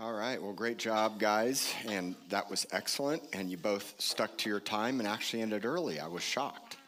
All 0.00 0.12
right, 0.12 0.42
well, 0.42 0.52
great 0.52 0.78
job, 0.78 1.20
guys. 1.20 1.72
And 1.86 2.16
that 2.28 2.50
was 2.50 2.66
excellent. 2.72 3.22
And 3.32 3.48
you 3.48 3.56
both 3.56 3.94
stuck 3.98 4.36
to 4.38 4.50
your 4.50 4.58
time 4.58 4.98
and 4.98 5.08
actually 5.08 5.40
ended 5.40 5.64
early. 5.64 6.00
I 6.00 6.08
was 6.08 6.24
shocked. 6.24 6.78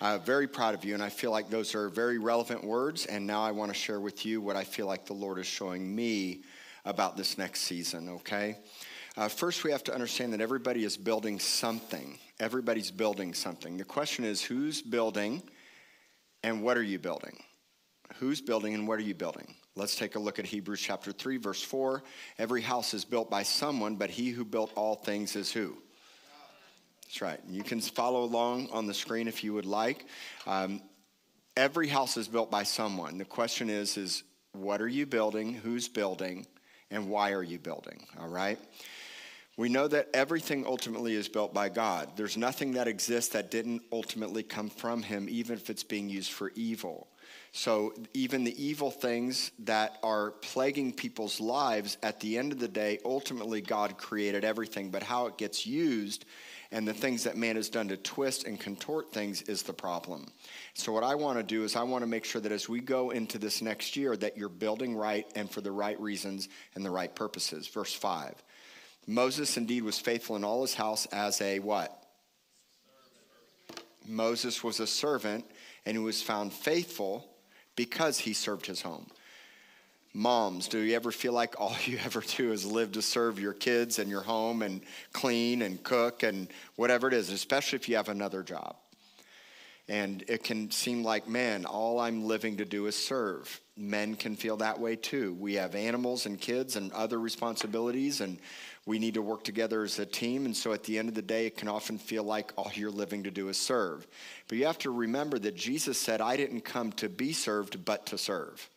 Uh, 0.00 0.16
very 0.16 0.48
proud 0.48 0.74
of 0.74 0.82
you. 0.82 0.94
And 0.94 1.02
I 1.02 1.10
feel 1.10 1.32
like 1.32 1.50
those 1.50 1.74
are 1.74 1.90
very 1.90 2.16
relevant 2.16 2.64
words. 2.64 3.04
And 3.04 3.26
now 3.26 3.42
I 3.42 3.50
want 3.50 3.70
to 3.70 3.78
share 3.78 4.00
with 4.00 4.24
you 4.24 4.40
what 4.40 4.56
I 4.56 4.64
feel 4.64 4.86
like 4.86 5.04
the 5.04 5.12
Lord 5.12 5.38
is 5.38 5.46
showing 5.46 5.94
me 5.94 6.40
about 6.86 7.14
this 7.14 7.36
next 7.36 7.60
season, 7.60 8.08
okay? 8.08 8.56
Uh, 9.18 9.28
first, 9.28 9.62
we 9.62 9.70
have 9.72 9.84
to 9.84 9.92
understand 9.92 10.32
that 10.32 10.40
everybody 10.40 10.82
is 10.82 10.96
building 10.96 11.38
something. 11.38 12.18
Everybody's 12.38 12.90
building 12.90 13.34
something. 13.34 13.76
The 13.76 13.84
question 13.84 14.24
is 14.24 14.40
who's 14.40 14.80
building 14.80 15.42
and 16.42 16.62
what 16.62 16.78
are 16.78 16.82
you 16.82 16.98
building? 16.98 17.38
Who's 18.14 18.40
building 18.40 18.72
and 18.72 18.88
what 18.88 18.98
are 18.98 19.02
you 19.02 19.14
building? 19.14 19.56
Let's 19.76 19.96
take 19.96 20.16
a 20.16 20.18
look 20.18 20.38
at 20.38 20.46
Hebrews 20.46 20.80
chapter 20.80 21.12
3, 21.12 21.36
verse 21.36 21.62
4. 21.62 22.02
Every 22.38 22.60
house 22.60 22.92
is 22.92 23.04
built 23.04 23.30
by 23.30 23.44
someone, 23.44 23.96
but 23.96 24.10
he 24.10 24.30
who 24.30 24.44
built 24.44 24.72
all 24.74 24.96
things 24.96 25.36
is 25.36 25.52
who? 25.52 25.76
That's 27.04 27.22
right. 27.22 27.40
You 27.48 27.62
can 27.62 27.80
follow 27.80 28.24
along 28.24 28.68
on 28.72 28.86
the 28.86 28.94
screen 28.94 29.28
if 29.28 29.42
you 29.44 29.54
would 29.54 29.66
like. 29.66 30.06
Um, 30.46 30.82
every 31.56 31.88
house 31.88 32.16
is 32.16 32.28
built 32.28 32.50
by 32.50 32.64
someone. 32.64 33.18
The 33.18 33.24
question 33.24 33.70
is, 33.70 33.96
is 33.96 34.24
what 34.52 34.80
are 34.80 34.88
you 34.88 35.06
building? 35.06 35.54
Who's 35.54 35.88
building? 35.88 36.46
And 36.90 37.08
why 37.08 37.32
are 37.32 37.42
you 37.42 37.58
building? 37.58 38.06
All 38.18 38.28
right. 38.28 38.58
We 39.56 39.68
know 39.68 39.86
that 39.88 40.08
everything 40.14 40.64
ultimately 40.66 41.14
is 41.14 41.28
built 41.28 41.52
by 41.52 41.68
God. 41.68 42.10
There's 42.16 42.36
nothing 42.36 42.72
that 42.72 42.88
exists 42.88 43.32
that 43.34 43.50
didn't 43.50 43.82
ultimately 43.92 44.42
come 44.42 44.70
from 44.70 45.02
Him, 45.02 45.28
even 45.28 45.56
if 45.56 45.70
it's 45.70 45.84
being 45.84 46.08
used 46.08 46.32
for 46.32 46.50
evil. 46.54 47.08
So, 47.52 47.94
even 48.14 48.44
the 48.44 48.64
evil 48.64 48.92
things 48.92 49.50
that 49.60 49.98
are 50.04 50.30
plaguing 50.30 50.92
people's 50.92 51.40
lives, 51.40 51.98
at 52.00 52.20
the 52.20 52.38
end 52.38 52.52
of 52.52 52.60
the 52.60 52.68
day, 52.68 53.00
ultimately 53.04 53.60
God 53.60 53.98
created 53.98 54.44
everything. 54.44 54.90
But 54.90 55.02
how 55.02 55.26
it 55.26 55.36
gets 55.36 55.66
used 55.66 56.26
and 56.70 56.86
the 56.86 56.94
things 56.94 57.24
that 57.24 57.36
man 57.36 57.56
has 57.56 57.68
done 57.68 57.88
to 57.88 57.96
twist 57.96 58.44
and 58.44 58.60
contort 58.60 59.12
things 59.12 59.42
is 59.42 59.64
the 59.64 59.72
problem. 59.72 60.26
So, 60.74 60.92
what 60.92 61.02
I 61.02 61.16
want 61.16 61.38
to 61.38 61.42
do 61.42 61.64
is, 61.64 61.74
I 61.74 61.82
want 61.82 62.02
to 62.02 62.06
make 62.06 62.24
sure 62.24 62.40
that 62.40 62.52
as 62.52 62.68
we 62.68 62.78
go 62.78 63.10
into 63.10 63.36
this 63.36 63.60
next 63.60 63.96
year, 63.96 64.16
that 64.18 64.36
you're 64.36 64.48
building 64.48 64.94
right 64.94 65.26
and 65.34 65.50
for 65.50 65.60
the 65.60 65.72
right 65.72 66.00
reasons 66.00 66.48
and 66.76 66.84
the 66.84 66.90
right 66.90 67.12
purposes. 67.12 67.66
Verse 67.66 67.92
5 67.92 68.34
Moses 69.08 69.56
indeed 69.56 69.82
was 69.82 69.98
faithful 69.98 70.36
in 70.36 70.44
all 70.44 70.62
his 70.62 70.74
house 70.74 71.06
as 71.06 71.40
a 71.40 71.58
what? 71.58 71.96
Moses 74.06 74.62
was 74.62 74.78
a 74.78 74.86
servant 74.86 75.44
and 75.84 75.96
he 75.96 76.02
was 76.02 76.22
found 76.22 76.52
faithful 76.52 77.29
because 77.80 78.18
he 78.18 78.34
served 78.34 78.66
his 78.66 78.82
home. 78.82 79.06
Moms, 80.12 80.68
do 80.68 80.80
you 80.80 80.94
ever 80.94 81.10
feel 81.10 81.32
like 81.32 81.58
all 81.58 81.74
you 81.86 81.98
ever 82.04 82.22
do 82.36 82.52
is 82.52 82.66
live 82.66 82.92
to 82.92 83.00
serve 83.00 83.40
your 83.40 83.54
kids 83.54 83.98
and 83.98 84.10
your 84.10 84.20
home 84.20 84.60
and 84.60 84.82
clean 85.14 85.62
and 85.62 85.82
cook 85.82 86.22
and 86.22 86.48
whatever 86.76 87.08
it 87.08 87.14
is, 87.14 87.30
especially 87.30 87.76
if 87.76 87.88
you 87.88 87.96
have 87.96 88.10
another 88.10 88.42
job? 88.42 88.76
And 89.88 90.22
it 90.28 90.44
can 90.44 90.70
seem 90.70 91.02
like, 91.02 91.26
man, 91.26 91.64
all 91.64 91.98
I'm 91.98 92.26
living 92.26 92.58
to 92.58 92.66
do 92.66 92.84
is 92.84 92.96
serve. 92.96 93.58
Men 93.78 94.14
can 94.14 94.36
feel 94.36 94.58
that 94.58 94.78
way 94.78 94.94
too. 94.94 95.32
We 95.40 95.54
have 95.54 95.74
animals 95.74 96.26
and 96.26 96.38
kids 96.38 96.76
and 96.76 96.92
other 96.92 97.18
responsibilities, 97.18 98.20
and 98.20 98.38
we 98.86 98.98
need 98.98 99.14
to 99.14 99.22
work 99.22 99.44
together 99.44 99.82
as 99.82 99.98
a 99.98 100.06
team. 100.06 100.46
And 100.46 100.56
so 100.56 100.72
at 100.72 100.84
the 100.84 100.98
end 100.98 101.08
of 101.08 101.14
the 101.14 101.22
day, 101.22 101.46
it 101.46 101.56
can 101.56 101.68
often 101.68 101.98
feel 101.98 102.24
like 102.24 102.52
all 102.56 102.70
you're 102.74 102.90
living 102.90 103.24
to 103.24 103.30
do 103.30 103.48
is 103.48 103.58
serve. 103.58 104.06
But 104.48 104.58
you 104.58 104.66
have 104.66 104.78
to 104.78 104.90
remember 104.90 105.38
that 105.38 105.54
Jesus 105.54 105.98
said, 105.98 106.20
I 106.20 106.36
didn't 106.36 106.62
come 106.62 106.92
to 106.92 107.08
be 107.08 107.32
served, 107.32 107.84
but 107.84 108.06
to 108.06 108.18
serve. 108.18 108.68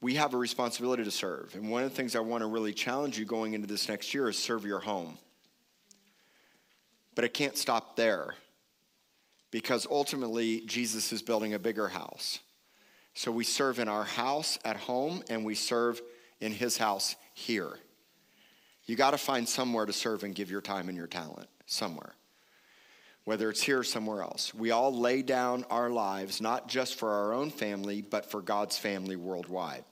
We 0.00 0.14
have 0.14 0.34
a 0.34 0.36
responsibility 0.36 1.02
to 1.02 1.10
serve. 1.10 1.54
And 1.54 1.70
one 1.70 1.82
of 1.82 1.90
the 1.90 1.96
things 1.96 2.14
I 2.14 2.20
want 2.20 2.42
to 2.42 2.46
really 2.46 2.72
challenge 2.72 3.18
you 3.18 3.24
going 3.24 3.54
into 3.54 3.66
this 3.66 3.88
next 3.88 4.14
year 4.14 4.28
is 4.28 4.38
serve 4.38 4.64
your 4.64 4.80
home. 4.80 5.18
But 7.14 7.24
it 7.24 7.34
can't 7.34 7.56
stop 7.56 7.96
there 7.96 8.34
because 9.50 9.86
ultimately 9.90 10.60
Jesus 10.60 11.12
is 11.12 11.22
building 11.22 11.54
a 11.54 11.58
bigger 11.58 11.88
house. 11.88 12.38
So 13.14 13.32
we 13.32 13.42
serve 13.42 13.80
in 13.80 13.88
our 13.88 14.04
house 14.04 14.58
at 14.64 14.76
home 14.76 15.24
and 15.28 15.44
we 15.44 15.56
serve 15.56 16.00
in 16.40 16.52
his 16.52 16.78
house 16.78 17.16
here. 17.38 17.78
You 18.86 18.96
got 18.96 19.12
to 19.12 19.18
find 19.18 19.48
somewhere 19.48 19.86
to 19.86 19.92
serve 19.92 20.24
and 20.24 20.34
give 20.34 20.50
your 20.50 20.60
time 20.60 20.88
and 20.88 20.96
your 20.96 21.06
talent, 21.06 21.48
somewhere. 21.66 22.14
Whether 23.24 23.50
it's 23.50 23.62
here 23.62 23.80
or 23.80 23.84
somewhere 23.84 24.22
else. 24.22 24.54
We 24.54 24.70
all 24.70 24.98
lay 24.98 25.22
down 25.22 25.64
our 25.70 25.90
lives, 25.90 26.40
not 26.40 26.68
just 26.68 26.94
for 26.94 27.10
our 27.10 27.32
own 27.34 27.50
family, 27.50 28.00
but 28.00 28.30
for 28.30 28.40
God's 28.40 28.78
family 28.78 29.16
worldwide. 29.16 29.84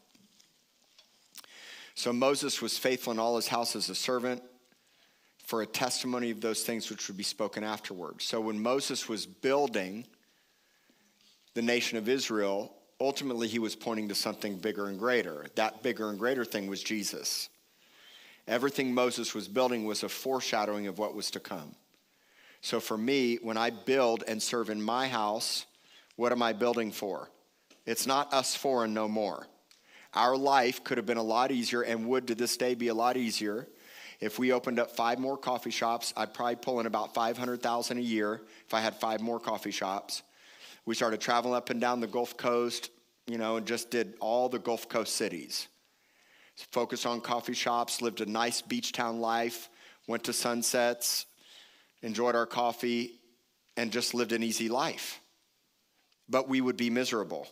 So 1.94 2.12
Moses 2.12 2.60
was 2.60 2.78
faithful 2.78 3.12
in 3.12 3.18
all 3.18 3.36
his 3.36 3.48
house 3.48 3.76
as 3.76 3.88
a 3.90 3.94
servant 3.94 4.42
for 5.44 5.62
a 5.62 5.66
testimony 5.66 6.30
of 6.30 6.40
those 6.40 6.62
things 6.62 6.90
which 6.90 7.06
would 7.08 7.16
be 7.16 7.22
spoken 7.22 7.62
afterwards. 7.62 8.24
So 8.24 8.40
when 8.40 8.60
Moses 8.60 9.08
was 9.08 9.26
building 9.26 10.06
the 11.54 11.62
nation 11.62 11.96
of 11.98 12.08
Israel, 12.08 12.72
ultimately 13.00 13.48
he 13.48 13.58
was 13.58 13.76
pointing 13.76 14.08
to 14.08 14.14
something 14.14 14.56
bigger 14.56 14.86
and 14.86 14.98
greater. 14.98 15.46
That 15.54 15.82
bigger 15.82 16.08
and 16.10 16.18
greater 16.18 16.44
thing 16.44 16.66
was 16.66 16.82
Jesus. 16.82 17.48
Everything 18.48 18.94
Moses 18.94 19.34
was 19.34 19.48
building 19.48 19.84
was 19.84 20.02
a 20.02 20.08
foreshadowing 20.08 20.86
of 20.86 20.98
what 20.98 21.14
was 21.14 21.30
to 21.32 21.40
come. 21.40 21.74
So 22.60 22.80
for 22.80 22.96
me, 22.96 23.38
when 23.42 23.56
I 23.56 23.70
build 23.70 24.24
and 24.26 24.42
serve 24.42 24.70
in 24.70 24.80
my 24.80 25.08
house, 25.08 25.66
what 26.16 26.32
am 26.32 26.42
I 26.42 26.52
building 26.52 26.90
for? 26.90 27.28
It's 27.84 28.06
not 28.06 28.32
us 28.32 28.54
four 28.54 28.84
and 28.84 28.94
no 28.94 29.08
more. 29.08 29.46
Our 30.14 30.36
life 30.36 30.82
could 30.82 30.96
have 30.96 31.06
been 31.06 31.18
a 31.18 31.22
lot 31.22 31.52
easier 31.52 31.82
and 31.82 32.08
would 32.08 32.28
to 32.28 32.34
this 32.34 32.56
day 32.56 32.74
be 32.74 32.88
a 32.88 32.94
lot 32.94 33.16
easier 33.16 33.68
if 34.20 34.38
we 34.38 34.52
opened 34.52 34.78
up 34.78 34.90
five 34.90 35.18
more 35.18 35.36
coffee 35.36 35.70
shops. 35.70 36.14
I'd 36.16 36.32
probably 36.32 36.56
pull 36.56 36.80
in 36.80 36.86
about 36.86 37.14
500,000 37.14 37.98
a 37.98 38.00
year 38.00 38.40
if 38.66 38.72
I 38.72 38.80
had 38.80 38.96
five 38.96 39.20
more 39.20 39.38
coffee 39.38 39.70
shops. 39.70 40.22
We 40.86 40.94
started 40.94 41.20
traveling 41.20 41.54
up 41.54 41.70
and 41.70 41.80
down 41.80 42.00
the 42.00 42.06
Gulf 42.06 42.36
Coast, 42.36 42.90
you 43.26 43.38
know, 43.38 43.56
and 43.56 43.66
just 43.66 43.90
did 43.90 44.14
all 44.20 44.48
the 44.48 44.58
Gulf 44.58 44.88
Coast 44.88 45.14
cities 45.16 45.68
focused 46.70 47.06
on 47.06 47.20
coffee 47.20 47.54
shops, 47.54 48.00
lived 48.00 48.20
a 48.20 48.26
nice 48.26 48.62
beach 48.62 48.92
town 48.92 49.20
life, 49.20 49.68
went 50.06 50.24
to 50.24 50.32
sunsets, 50.32 51.26
enjoyed 52.02 52.34
our 52.34 52.46
coffee, 52.46 53.20
and 53.76 53.92
just 53.92 54.14
lived 54.14 54.32
an 54.32 54.42
easy 54.42 54.68
life. 54.68 55.20
But 56.28 56.48
we 56.48 56.60
would 56.60 56.76
be 56.76 56.90
miserable 56.90 57.46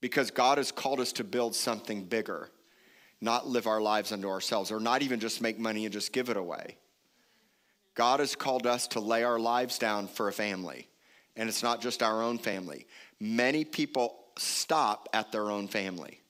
because 0.00 0.30
God 0.30 0.58
has 0.58 0.70
called 0.70 1.00
us 1.00 1.12
to 1.12 1.24
build 1.24 1.54
something 1.54 2.04
bigger, 2.04 2.50
not 3.20 3.48
live 3.48 3.66
our 3.66 3.80
lives 3.80 4.12
unto 4.12 4.28
ourselves, 4.28 4.70
or 4.70 4.78
not 4.78 5.02
even 5.02 5.18
just 5.18 5.40
make 5.40 5.58
money 5.58 5.84
and 5.84 5.92
just 5.92 6.12
give 6.12 6.28
it 6.28 6.36
away. 6.36 6.76
God 7.94 8.20
has 8.20 8.36
called 8.36 8.66
us 8.66 8.86
to 8.88 9.00
lay 9.00 9.24
our 9.24 9.40
lives 9.40 9.78
down 9.78 10.06
for 10.06 10.28
a 10.28 10.32
family, 10.32 10.88
and 11.38 11.48
it's 11.48 11.62
not 11.62 11.80
just 11.80 12.02
our 12.02 12.22
own 12.22 12.36
family. 12.36 12.86
Many 13.20 13.64
people 13.64 14.16
stop 14.36 15.08
at 15.14 15.32
their 15.32 15.50
own 15.50 15.68
family. 15.68 16.20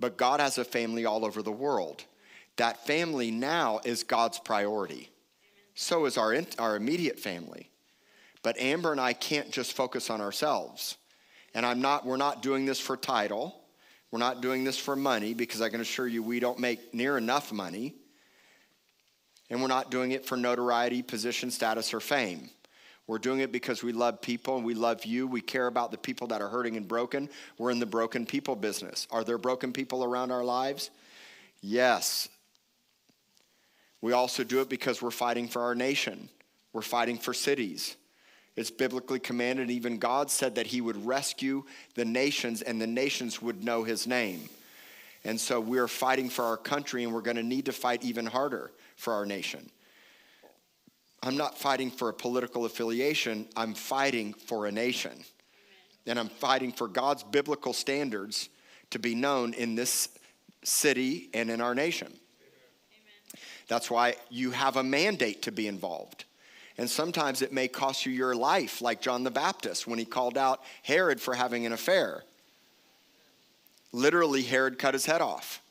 But 0.00 0.18
God 0.18 0.40
has 0.40 0.58
a 0.58 0.64
family 0.64 1.06
all 1.06 1.24
over 1.24 1.40
the 1.40 1.52
world. 1.52 2.04
That 2.56 2.84
family 2.86 3.30
now 3.30 3.80
is 3.84 4.02
God's 4.02 4.40
priority. 4.40 5.08
So 5.74 6.04
is 6.04 6.18
our, 6.18 6.36
our 6.58 6.76
immediate 6.76 7.20
family. 7.20 7.70
But 8.42 8.58
Amber 8.58 8.90
and 8.90 9.00
I 9.00 9.12
can't 9.12 9.52
just 9.52 9.72
focus 9.72 10.10
on 10.10 10.20
ourselves. 10.20 10.96
And 11.54 11.64
I'm 11.64 11.80
not, 11.80 12.04
we're 12.04 12.16
not 12.16 12.42
doing 12.42 12.66
this 12.66 12.80
for 12.80 12.96
title. 12.96 13.54
We're 14.10 14.18
not 14.18 14.40
doing 14.40 14.64
this 14.64 14.76
for 14.76 14.96
money 14.96 15.32
because 15.32 15.62
I 15.62 15.68
can 15.68 15.80
assure 15.80 16.08
you 16.08 16.24
we 16.24 16.40
don't 16.40 16.58
make 16.58 16.92
near 16.92 17.16
enough 17.16 17.52
money. 17.52 17.94
And 19.48 19.62
we're 19.62 19.68
not 19.68 19.90
doing 19.90 20.10
it 20.10 20.26
for 20.26 20.36
notoriety, 20.36 21.02
position, 21.02 21.52
status, 21.52 21.94
or 21.94 22.00
fame. 22.00 22.50
We're 23.06 23.18
doing 23.18 23.40
it 23.40 23.50
because 23.50 23.82
we 23.82 23.92
love 23.92 24.20
people 24.20 24.56
and 24.56 24.64
we 24.64 24.74
love 24.74 25.04
you. 25.04 25.26
We 25.26 25.40
care 25.40 25.66
about 25.66 25.90
the 25.90 25.98
people 25.98 26.28
that 26.28 26.40
are 26.40 26.48
hurting 26.48 26.76
and 26.76 26.86
broken. 26.86 27.28
We're 27.58 27.70
in 27.70 27.80
the 27.80 27.86
broken 27.86 28.26
people 28.26 28.54
business. 28.54 29.06
Are 29.10 29.24
there 29.24 29.38
broken 29.38 29.72
people 29.72 30.04
around 30.04 30.30
our 30.30 30.44
lives? 30.44 30.90
Yes. 31.60 32.28
We 34.00 34.12
also 34.12 34.44
do 34.44 34.60
it 34.60 34.68
because 34.68 35.02
we're 35.02 35.10
fighting 35.10 35.48
for 35.48 35.62
our 35.62 35.74
nation, 35.74 36.28
we're 36.72 36.82
fighting 36.82 37.18
for 37.18 37.34
cities. 37.34 37.96
It's 38.54 38.70
biblically 38.70 39.18
commanded. 39.18 39.70
Even 39.70 39.96
God 39.96 40.30
said 40.30 40.56
that 40.56 40.66
He 40.66 40.82
would 40.82 41.06
rescue 41.06 41.64
the 41.94 42.04
nations 42.04 42.60
and 42.60 42.78
the 42.78 42.86
nations 42.86 43.40
would 43.40 43.64
know 43.64 43.82
His 43.82 44.06
name. 44.06 44.48
And 45.24 45.40
so 45.40 45.58
we're 45.58 45.88
fighting 45.88 46.28
for 46.28 46.44
our 46.44 46.58
country 46.58 47.04
and 47.04 47.14
we're 47.14 47.22
going 47.22 47.38
to 47.38 47.42
need 47.42 47.64
to 47.66 47.72
fight 47.72 48.04
even 48.04 48.26
harder 48.26 48.70
for 48.96 49.14
our 49.14 49.24
nation. 49.24 49.70
I'm 51.22 51.36
not 51.36 51.56
fighting 51.56 51.90
for 51.90 52.08
a 52.08 52.14
political 52.14 52.64
affiliation, 52.64 53.46
I'm 53.56 53.74
fighting 53.74 54.32
for 54.32 54.66
a 54.66 54.72
nation. 54.72 55.24
And 56.04 56.18
I'm 56.18 56.28
fighting 56.28 56.72
for 56.72 56.88
God's 56.88 57.22
biblical 57.22 57.72
standards 57.72 58.48
to 58.90 58.98
be 58.98 59.14
known 59.14 59.54
in 59.54 59.76
this 59.76 60.08
city 60.64 61.30
and 61.32 61.48
in 61.48 61.60
our 61.60 61.76
nation. 61.76 62.08
Amen. 62.08 63.42
That's 63.68 63.88
why 63.88 64.16
you 64.28 64.50
have 64.50 64.76
a 64.76 64.82
mandate 64.82 65.42
to 65.42 65.52
be 65.52 65.68
involved. 65.68 66.24
And 66.76 66.90
sometimes 66.90 67.40
it 67.40 67.52
may 67.52 67.68
cost 67.68 68.04
you 68.04 68.12
your 68.12 68.34
life, 68.34 68.82
like 68.82 69.00
John 69.00 69.22
the 69.22 69.30
Baptist 69.30 69.86
when 69.86 70.00
he 70.00 70.04
called 70.04 70.36
out 70.36 70.60
Herod 70.82 71.20
for 71.20 71.34
having 71.34 71.66
an 71.66 71.72
affair. 71.72 72.24
Literally, 73.92 74.42
Herod 74.42 74.78
cut 74.78 74.94
his 74.94 75.06
head 75.06 75.20
off. 75.20 75.62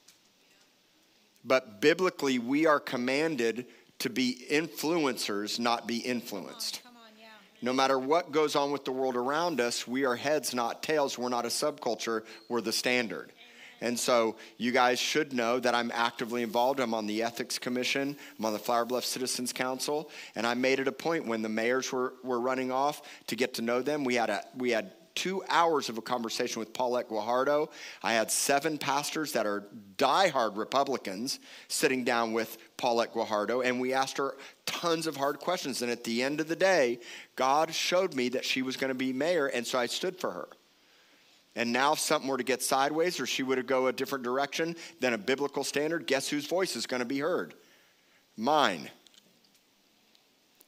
But 1.43 1.81
biblically, 1.81 2.39
we 2.39 2.67
are 2.67 2.79
commanded 2.79 3.65
to 4.01 4.09
be 4.09 4.45
influencers, 4.49 5.59
not 5.59 5.87
be 5.87 5.97
influenced. 5.97 6.81
Oh, 6.83 6.89
come 6.89 6.97
on, 6.97 7.11
yeah. 7.19 7.27
No 7.61 7.71
matter 7.73 7.99
what 7.99 8.31
goes 8.31 8.55
on 8.55 8.71
with 8.71 8.83
the 8.83 8.91
world 8.91 9.15
around 9.15 9.61
us, 9.61 9.87
we 9.87 10.05
are 10.05 10.15
heads, 10.15 10.53
not 10.53 10.81
tails. 10.81 11.17
We're 11.17 11.29
not 11.29 11.45
a 11.45 11.49
subculture, 11.49 12.23
we're 12.49 12.61
the 12.61 12.71
standard. 12.71 13.31
And 13.83 13.99
so 13.99 14.35
you 14.57 14.71
guys 14.71 14.99
should 14.99 15.33
know 15.33 15.59
that 15.59 15.73
I'm 15.73 15.91
actively 15.93 16.43
involved. 16.43 16.79
I'm 16.79 16.93
on 16.93 17.07
the 17.07 17.23
Ethics 17.23 17.57
Commission, 17.57 18.15
I'm 18.37 18.45
on 18.45 18.53
the 18.53 18.59
Flour 18.59 18.85
Bluff 18.85 19.05
Citizens 19.05 19.53
Council, 19.53 20.09
and 20.35 20.45
I 20.45 20.53
made 20.53 20.79
it 20.79 20.87
a 20.87 20.91
point 20.91 21.25
when 21.25 21.41
the 21.41 21.49
mayors 21.49 21.91
were, 21.91 22.13
were 22.23 22.39
running 22.39 22.71
off 22.71 23.01
to 23.27 23.35
get 23.35 23.55
to 23.55 23.61
know 23.61 23.81
them. 23.81 24.03
We 24.03 24.15
had, 24.15 24.29
a, 24.29 24.43
we 24.55 24.71
had 24.71 24.91
two 25.15 25.43
hours 25.49 25.89
of 25.89 25.97
a 25.97 26.01
conversation 26.01 26.59
with 26.59 26.73
Paulette 26.73 27.09
Guajardo. 27.09 27.69
I 28.03 28.13
had 28.13 28.31
seven 28.31 28.77
pastors 28.77 29.31
that 29.33 29.45
are 29.45 29.67
diehard 29.97 30.57
Republicans 30.57 31.39
sitting 31.67 32.03
down 32.03 32.33
with 32.33 32.57
Paulette 32.77 33.13
Guajardo, 33.13 33.65
and 33.65 33.79
we 33.79 33.93
asked 33.93 34.17
her 34.17 34.35
tons 34.65 35.07
of 35.07 35.15
hard 35.15 35.39
questions. 35.39 35.81
And 35.81 35.91
at 35.91 36.03
the 36.03 36.23
end 36.23 36.39
of 36.39 36.47
the 36.47 36.55
day, 36.55 36.99
God 37.35 37.73
showed 37.73 38.13
me 38.13 38.29
that 38.29 38.45
she 38.45 38.61
was 38.61 38.77
going 38.77 38.89
to 38.89 38.95
be 38.95 39.13
mayor, 39.13 39.47
and 39.47 39.65
so 39.65 39.79
I 39.79 39.85
stood 39.85 40.17
for 40.17 40.31
her. 40.31 40.47
And 41.55 41.73
now, 41.73 41.93
if 41.93 41.99
something 41.99 42.29
were 42.29 42.37
to 42.37 42.43
get 42.43 42.63
sideways 42.63 43.19
or 43.19 43.25
she 43.25 43.43
were 43.43 43.57
to 43.57 43.63
go 43.63 43.87
a 43.87 43.93
different 43.93 44.23
direction 44.23 44.75
than 45.01 45.13
a 45.13 45.17
biblical 45.17 45.63
standard, 45.63 46.07
guess 46.07 46.29
whose 46.29 46.45
voice 46.45 46.75
is 46.75 46.87
going 46.87 47.01
to 47.01 47.05
be 47.05 47.19
heard? 47.19 47.53
Mine. 48.37 48.89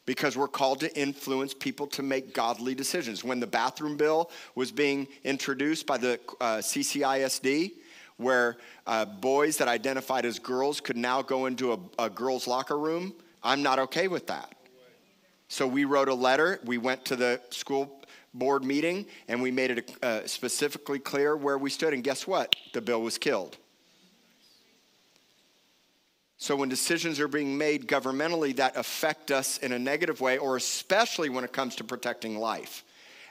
Because 0.06 0.36
we're 0.36 0.50
called 0.50 0.82
to 0.82 1.00
influence 1.00 1.54
people 1.54 1.88
to 1.88 2.04
make 2.04 2.34
godly 2.34 2.76
decisions. 2.76 3.24
When 3.24 3.40
the 3.40 3.48
bathroom 3.48 3.96
bill 3.96 4.32
was 4.54 4.72
being 4.72 5.08
introduced 5.24 5.88
by 5.88 5.98
the 5.98 6.20
uh, 6.42 6.58
CCISD, 6.58 7.72
where 8.18 8.58
uh, 8.86 9.06
boys 9.06 9.58
that 9.58 9.68
identified 9.68 10.26
as 10.26 10.40
girls 10.40 10.82
could 10.82 10.98
now 10.98 11.22
go 11.22 11.46
into 11.46 11.74
a, 11.74 11.80
a 12.00 12.10
girls' 12.10 12.48
locker 12.48 12.78
room, 12.78 13.14
I'm 13.44 13.64
not 13.64 13.80
okay 13.80 14.08
with 14.08 14.28
that. 14.28 14.54
So 15.48 15.68
we 15.68 15.86
wrote 15.86 16.10
a 16.10 16.14
letter. 16.14 16.60
We 16.66 16.78
went 16.78 17.06
to 17.06 17.16
the 17.16 17.40
school 17.50 18.02
board 18.34 18.64
meeting 18.64 19.06
and 19.28 19.42
we 19.42 19.52
made 19.52 19.72
it 19.72 19.92
uh, 20.02 20.26
specifically 20.26 21.00
clear 21.00 21.38
where 21.38 21.58
we 21.58 21.70
stood. 21.70 21.94
And 21.94 22.04
guess 22.04 22.26
what? 22.26 22.56
The 22.74 22.82
bill 22.82 23.02
was 23.02 23.18
killed. 23.18 23.58
So 26.44 26.57
when 26.57 26.68
decisions 26.68 27.22
are 27.22 27.30
being 27.30 27.57
made 27.57 27.88
governmentally 27.88 28.54
that 28.57 28.75
affect 28.75 29.31
us 29.31 29.60
in 29.60 29.72
a 29.72 29.80
negative 29.80 30.19
way, 30.19 30.38
or 30.38 30.57
especially 30.57 31.30
when 31.30 31.45
it 31.45 31.54
comes 31.54 31.78
to 31.78 31.86
protecting 31.86 32.38
life, 32.38 32.84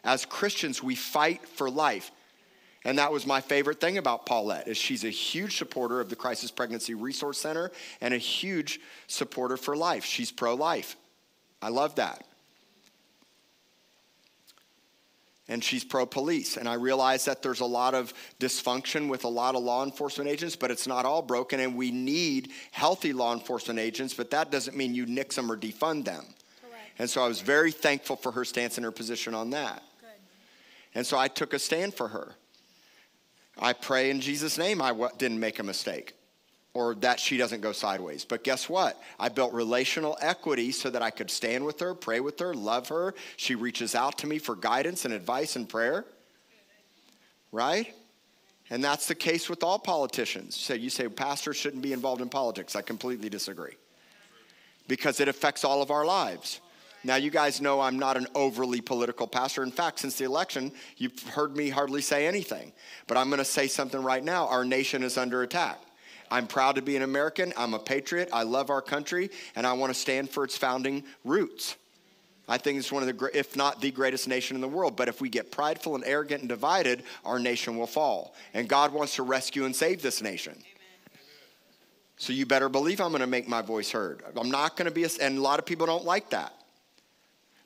as 0.03 0.25
Christians, 0.25 0.83
we 0.83 0.95
fight 0.95 1.47
for 1.47 1.69
life. 1.69 2.11
And 2.87 2.97
that 2.97 3.13
was 3.13 3.27
my 3.27 3.43
favorite 3.43 3.83
thing 3.83 3.99
about 3.99 4.25
Paulette 4.25 4.67
is 4.67 4.79
she's 4.79 5.05
a 5.05 5.11
huge 5.11 5.59
supporter 5.59 6.01
of 6.01 6.09
the 6.09 6.17
Crisis 6.17 6.51
Pregnancy 6.51 6.95
Resource 6.95 7.37
Center 7.37 7.71
and 8.01 8.15
a 8.15 8.17
huge 8.17 8.81
supporter 9.09 9.59
for 9.59 9.77
life. 9.77 10.07
She's 10.07 10.33
pro-life. 10.33 10.97
I 11.61 11.69
love 11.69 11.97
that. 11.97 12.25
And 15.53 15.63
she's 15.63 15.85
pro 15.85 16.07
police. 16.07 16.57
And 16.57 16.67
I 16.67 16.75
realize 16.75 17.27
that 17.27 17.43
there's 17.43 17.61
a 17.61 17.67
lot 17.67 17.95
of 17.95 18.15
dysfunction 18.41 19.11
with 19.11 19.25
a 19.25 19.29
lot 19.29 19.55
of 19.55 19.63
law 19.63 19.85
enforcement 19.85 20.31
agents, 20.31 20.57
but 20.57 20.71
it's 20.71 20.87
not 20.87 21.05
all 21.05 21.21
broken, 21.21 21.61
and 21.61 21.77
we 21.77 21.91
need 21.91 22.53
healthy 22.71 23.13
law 23.13 23.35
enforcement 23.35 23.79
agents, 23.79 24.15
but 24.15 24.31
that 24.31 24.51
doesn't 24.51 24.75
mean 24.75 24.95
you 24.95 25.05
nix 25.05 25.37
them 25.37 25.53
or 25.53 25.57
defund 25.59 26.07
them. 26.07 26.25
Correct. 26.63 26.91
And 26.99 27.11
so 27.11 27.23
I 27.23 27.29
was 27.29 27.43
very 27.43 27.71
thankful 27.71 28.17
for 28.17 28.33
her 28.33 28.47
stance 28.47 28.79
and 28.79 28.85
her 28.87 28.91
position 28.91 29.35
on 29.35 29.51
that. 29.51 29.83
Good. 30.01 30.09
And 30.95 31.07
so 31.07 31.19
I 31.19 31.29
took 31.29 31.53
a 31.53 31.59
stand 31.59 31.93
for 31.93 32.09
her. 32.09 32.35
I 33.59 33.75
pray 33.75 34.09
in 34.09 34.23
Jesus' 34.23 34.57
name 34.57 34.81
I 34.81 34.89
w- 34.89 35.11
didn't 35.19 35.39
make 35.39 35.59
a 35.59 35.63
mistake 35.63 36.15
or 36.75 36.95
that 36.97 37.21
she 37.21 37.37
doesn't 37.37 37.61
go 37.61 37.73
sideways. 37.73 38.25
But 38.25 38.45
guess 38.45 38.69
what? 38.69 39.01
I 39.19 39.29
built 39.29 39.53
relational 39.53 40.17
equity 40.21 40.73
so 40.73 40.89
that 40.91 41.03
I 41.03 41.11
could 41.11 41.31
stand 41.31 41.65
with 41.65 41.81
her, 41.81 41.95
pray 41.95 42.21
with 42.21 42.39
her, 42.41 42.55
love 42.55 42.89
her. 42.89 43.15
She 43.37 43.55
reaches 43.55 43.95
out 43.95 44.19
to 44.19 44.27
me 44.27 44.39
for 44.39 44.57
guidance 44.57 45.05
and 45.05 45.13
advice 45.13 45.57
and 45.57 45.69
prayer. 45.69 46.07
Right? 47.51 47.95
And 48.71 48.83
that's 48.83 49.07
the 49.07 49.15
case 49.15 49.51
with 49.51 49.63
all 49.63 49.79
politicians. 49.79 50.57
So 50.57 50.73
you 50.73 50.89
say 50.89 51.07
pastors 51.09 51.59
shouldn't 51.59 51.83
be 51.83 51.93
involved 51.93 52.23
in 52.23 52.31
politics. 52.31 52.75
I 52.75 52.81
completely 52.81 53.29
disagree. 53.29 53.75
Because 54.89 55.21
it 55.21 55.29
affects 55.29 55.63
all 55.63 55.83
of 55.83 55.91
our 55.91 56.07
lives. 56.07 56.61
Now, 57.05 57.17
you 57.17 57.31
guys 57.31 57.61
know 57.61 57.81
I'm 57.81 57.99
not 57.99 58.17
an 58.17 58.29
overly 58.35 58.81
political 58.81 59.27
pastor. 59.27 59.63
In 59.63 59.73
fact, 59.73 59.99
since 59.99 60.17
the 60.17 60.25
election, 60.25 60.73
you've 60.97 61.21
heard 61.25 61.55
me 61.55 61.69
hardly 61.69 62.01
say 62.01 62.27
anything. 62.27 62.73
But 63.09 63.19
I'm 63.19 63.29
going 63.29 63.39
to 63.39 63.45
say 63.45 63.67
something 63.67 64.03
right 64.03 64.25
now. 64.25 64.47
Our 64.47 64.65
nation 64.65 65.03
is 65.03 65.19
under 65.19 65.43
attack. 65.43 65.79
I'm 66.33 66.47
proud 66.47 66.77
to 66.77 66.83
be 66.83 66.97
an 66.97 67.03
American. 67.03 67.53
I'm 67.59 67.75
a 67.75 67.79
patriot. 67.79 68.31
I 68.33 68.45
love 68.45 68.71
our 68.71 68.81
country, 68.81 69.31
and 69.55 69.67
I 69.67 69.75
want 69.75 69.93
to 69.93 69.99
stand 69.99 70.31
for 70.31 70.45
its 70.45 70.57
founding 70.57 71.05
roots. 71.25 71.77
I 72.49 72.57
think 72.57 72.79
it's 72.79 72.91
one 72.91 73.07
of 73.07 73.19
the, 73.19 73.31
if 73.39 73.55
not 73.55 73.83
the 73.83 73.91
greatest 73.91 74.27
nation 74.27 74.57
in 74.57 74.63
the 74.63 74.69
world. 74.69 74.97
But 74.97 75.09
if 75.09 75.21
we 75.21 75.29
get 75.29 75.53
prideful 75.53 75.95
and 75.95 76.03
arrogant 76.05 76.41
and 76.41 76.49
divided, 76.49 77.03
our 77.25 77.39
nation 77.39 77.77
will 77.77 77.87
fall. 77.87 78.35
And 78.55 78.67
God 78.67 78.95
wants 78.95 79.17
to 79.17 79.23
rescue 79.23 79.67
and 79.67 79.77
save 79.77 80.01
this 80.01 80.23
nation. 80.23 80.57
So 82.17 82.33
you 82.33 82.47
better 82.47 82.71
believe 82.71 83.03
I'm 83.03 83.11
going 83.11 83.21
to 83.21 83.27
make 83.27 83.47
my 83.47 83.61
voice 83.61 83.91
heard. 83.91 84.23
I'm 84.35 84.51
not 84.51 84.77
going 84.77 84.87
to 84.87 84.95
be, 84.95 85.05
a, 85.05 85.09
and 85.21 85.37
a 85.37 85.41
lot 85.41 85.59
of 85.59 85.67
people 85.67 85.87
don't 85.87 86.05
like 86.05 86.31
that. 86.31 86.55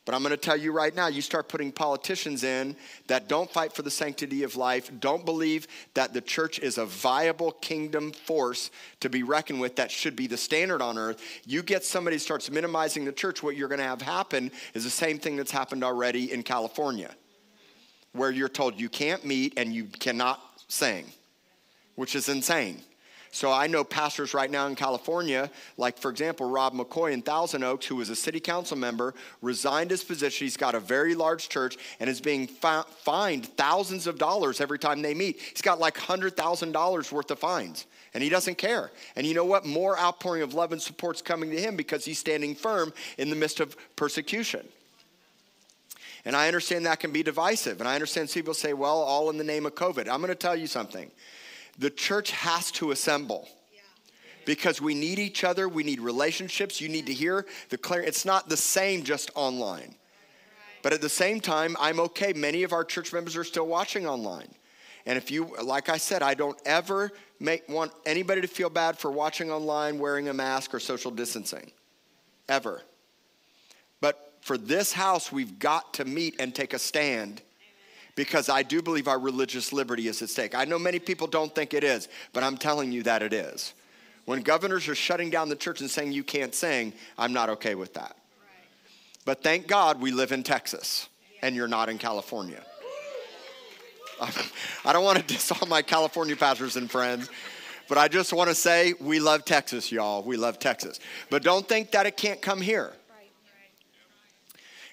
But 0.06 0.14
I'm 0.14 0.22
going 0.22 0.30
to 0.30 0.36
tell 0.36 0.56
you 0.56 0.70
right 0.70 0.94
now, 0.94 1.08
you 1.08 1.20
start 1.20 1.48
putting 1.48 1.72
politicians 1.72 2.44
in 2.44 2.76
that 3.08 3.28
don't 3.28 3.50
fight 3.50 3.72
for 3.72 3.82
the 3.82 3.90
sanctity 3.90 4.44
of 4.44 4.54
life, 4.54 4.88
don't 5.00 5.24
believe 5.24 5.66
that 5.94 6.14
the 6.14 6.20
church 6.20 6.60
is 6.60 6.78
a 6.78 6.86
viable 6.86 7.50
kingdom 7.50 8.12
force 8.12 8.70
to 9.00 9.10
be 9.10 9.24
reckoned 9.24 9.60
with 9.60 9.74
that 9.76 9.90
should 9.90 10.14
be 10.14 10.28
the 10.28 10.36
standard 10.36 10.80
on 10.80 10.96
earth. 10.96 11.20
You 11.44 11.60
get 11.60 11.84
somebody 11.84 12.18
starts 12.18 12.48
minimizing 12.48 13.04
the 13.04 13.10
church, 13.10 13.42
what 13.42 13.56
you're 13.56 13.68
going 13.68 13.80
to 13.80 13.84
have 13.84 14.00
happen 14.00 14.52
is 14.74 14.84
the 14.84 14.90
same 14.90 15.18
thing 15.18 15.34
that's 15.34 15.50
happened 15.50 15.82
already 15.82 16.32
in 16.32 16.44
California, 16.44 17.12
where 18.12 18.30
you're 18.30 18.48
told 18.48 18.78
you 18.78 18.88
can't 18.88 19.24
meet 19.24 19.54
and 19.56 19.74
you 19.74 19.86
cannot 19.98 20.40
sing, 20.68 21.06
which 21.96 22.14
is 22.14 22.28
insane. 22.28 22.80
So 23.30 23.52
I 23.52 23.66
know 23.66 23.84
pastors 23.84 24.34
right 24.34 24.50
now 24.50 24.66
in 24.66 24.76
California, 24.76 25.50
like 25.76 25.98
for 25.98 26.10
example, 26.10 26.48
Rob 26.48 26.74
McCoy 26.74 27.12
in 27.12 27.22
Thousand 27.22 27.64
Oaks, 27.64 27.86
who 27.86 27.96
was 27.96 28.08
a 28.08 28.16
city 28.16 28.40
council 28.40 28.76
member, 28.76 29.14
resigned 29.42 29.90
his 29.90 30.02
position. 30.02 30.46
He's 30.46 30.56
got 30.56 30.74
a 30.74 30.80
very 30.80 31.14
large 31.14 31.48
church 31.48 31.76
and 32.00 32.08
is 32.08 32.20
being 32.20 32.46
fi- 32.46 32.84
fined 33.04 33.46
thousands 33.56 34.06
of 34.06 34.18
dollars 34.18 34.60
every 34.60 34.78
time 34.78 35.02
they 35.02 35.14
meet. 35.14 35.40
He's 35.40 35.62
got 35.62 35.78
like 35.78 35.96
$100,000 35.96 37.12
worth 37.12 37.30
of 37.30 37.38
fines 37.38 37.86
and 38.14 38.22
he 38.22 38.30
doesn't 38.30 38.56
care. 38.56 38.90
And 39.14 39.26
you 39.26 39.34
know 39.34 39.44
what? 39.44 39.66
More 39.66 39.98
outpouring 39.98 40.42
of 40.42 40.54
love 40.54 40.72
and 40.72 40.80
support's 40.80 41.20
coming 41.20 41.50
to 41.50 41.60
him 41.60 41.76
because 41.76 42.04
he's 42.04 42.18
standing 42.18 42.54
firm 42.54 42.94
in 43.18 43.28
the 43.28 43.36
midst 43.36 43.60
of 43.60 43.76
persecution. 43.96 44.66
And 46.24 46.34
I 46.34 46.46
understand 46.46 46.86
that 46.86 46.98
can 46.98 47.12
be 47.12 47.22
divisive. 47.22 47.78
And 47.80 47.88
I 47.88 47.94
understand 47.94 48.30
people 48.30 48.54
say, 48.54 48.72
well, 48.72 48.98
all 48.98 49.28
in 49.30 49.36
the 49.36 49.44
name 49.44 49.66
of 49.66 49.74
COVID. 49.74 50.08
I'm 50.08 50.20
going 50.20 50.28
to 50.28 50.34
tell 50.34 50.56
you 50.56 50.66
something 50.66 51.10
the 51.78 51.90
church 51.90 52.30
has 52.30 52.70
to 52.72 52.90
assemble. 52.90 53.48
Because 54.44 54.80
we 54.80 54.94
need 54.94 55.18
each 55.18 55.42
other 55.42 55.68
we 55.68 55.82
need 55.82 56.00
relationships 56.00 56.80
you 56.80 56.88
need 56.88 57.06
to 57.06 57.12
hear 57.12 57.46
the 57.70 57.76
clear 57.76 58.00
it's 58.00 58.24
not 58.24 58.48
the 58.48 58.56
same 58.56 59.02
just 59.02 59.30
online. 59.34 59.96
But 60.82 60.92
at 60.92 61.00
the 61.00 61.08
same 61.08 61.40
time 61.40 61.76
i'm 61.80 61.98
okay 61.98 62.32
many 62.32 62.62
of 62.62 62.72
our 62.72 62.84
church 62.84 63.12
members 63.12 63.36
are 63.36 63.44
still 63.44 63.66
watching 63.66 64.06
online. 64.06 64.48
And 65.04 65.18
if 65.18 65.32
you 65.32 65.52
like 65.64 65.88
i 65.88 65.96
said 65.96 66.22
i 66.22 66.34
don't 66.34 66.58
ever 66.64 67.10
make 67.40 67.68
want 67.68 67.90
anybody 68.06 68.40
to 68.40 68.46
feel 68.46 68.70
bad 68.70 68.96
for 68.98 69.10
watching 69.10 69.50
online 69.50 69.98
wearing 69.98 70.28
a 70.28 70.34
mask 70.34 70.74
or 70.74 70.78
social 70.78 71.10
distancing 71.10 71.72
ever. 72.48 72.82
But 74.00 74.38
for 74.42 74.56
this 74.56 74.92
house 74.92 75.32
we've 75.32 75.58
got 75.58 75.94
to 75.94 76.04
meet 76.04 76.36
and 76.38 76.54
take 76.54 76.72
a 76.72 76.78
stand 76.78 77.42
because 78.16 78.48
I 78.48 78.62
do 78.62 78.82
believe 78.82 79.06
our 79.06 79.18
religious 79.18 79.72
liberty 79.72 80.08
is 80.08 80.20
at 80.22 80.30
stake. 80.30 80.54
I 80.54 80.64
know 80.64 80.78
many 80.78 80.98
people 80.98 81.26
don't 81.26 81.54
think 81.54 81.74
it 81.74 81.84
is, 81.84 82.08
but 82.32 82.42
I'm 82.42 82.56
telling 82.56 82.90
you 82.90 83.04
that 83.04 83.22
it 83.22 83.32
is. 83.32 83.74
When 84.24 84.40
governors 84.40 84.88
are 84.88 84.94
shutting 84.94 85.30
down 85.30 85.48
the 85.48 85.54
church 85.56 85.80
and 85.80 85.88
saying 85.88 86.12
you 86.12 86.24
can't 86.24 86.54
sing, 86.54 86.92
I'm 87.16 87.32
not 87.32 87.48
okay 87.50 87.76
with 87.76 87.94
that. 87.94 88.16
But 89.24 89.42
thank 89.42 89.68
God 89.68 90.00
we 90.00 90.10
live 90.10 90.32
in 90.32 90.42
Texas 90.42 91.08
and 91.42 91.54
you're 91.54 91.68
not 91.68 91.88
in 91.88 91.98
California. 91.98 92.64
I 94.84 94.92
don't 94.92 95.04
want 95.04 95.18
to 95.18 95.24
diss 95.24 95.52
all 95.52 95.68
my 95.68 95.82
California 95.82 96.34
pastors 96.34 96.76
and 96.76 96.90
friends, 96.90 97.28
but 97.88 97.98
I 97.98 98.08
just 98.08 98.32
want 98.32 98.48
to 98.48 98.54
say 98.54 98.94
we 98.98 99.20
love 99.20 99.44
Texas, 99.44 99.92
y'all. 99.92 100.22
We 100.22 100.36
love 100.36 100.58
Texas. 100.58 101.00
But 101.28 101.42
don't 101.42 101.68
think 101.68 101.90
that 101.90 102.06
it 102.06 102.16
can't 102.16 102.40
come 102.40 102.60
here. 102.60 102.94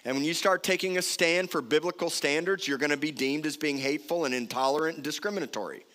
And 0.06 0.16
when 0.16 0.26
you 0.26 0.34
start 0.34 0.64
taking 0.64 0.98
a 0.98 1.02
stand 1.02 1.50
for 1.50 1.62
biblical 1.62 2.10
standards, 2.10 2.68
you're 2.68 2.78
going 2.78 2.90
to 2.90 2.98
be 2.98 3.12
deemed 3.12 3.46
as 3.46 3.56
being 3.56 3.78
hateful 3.78 4.26
and 4.26 4.36
intolerant 4.36 4.96
and 4.96 5.04
discriminatory. 5.04 5.86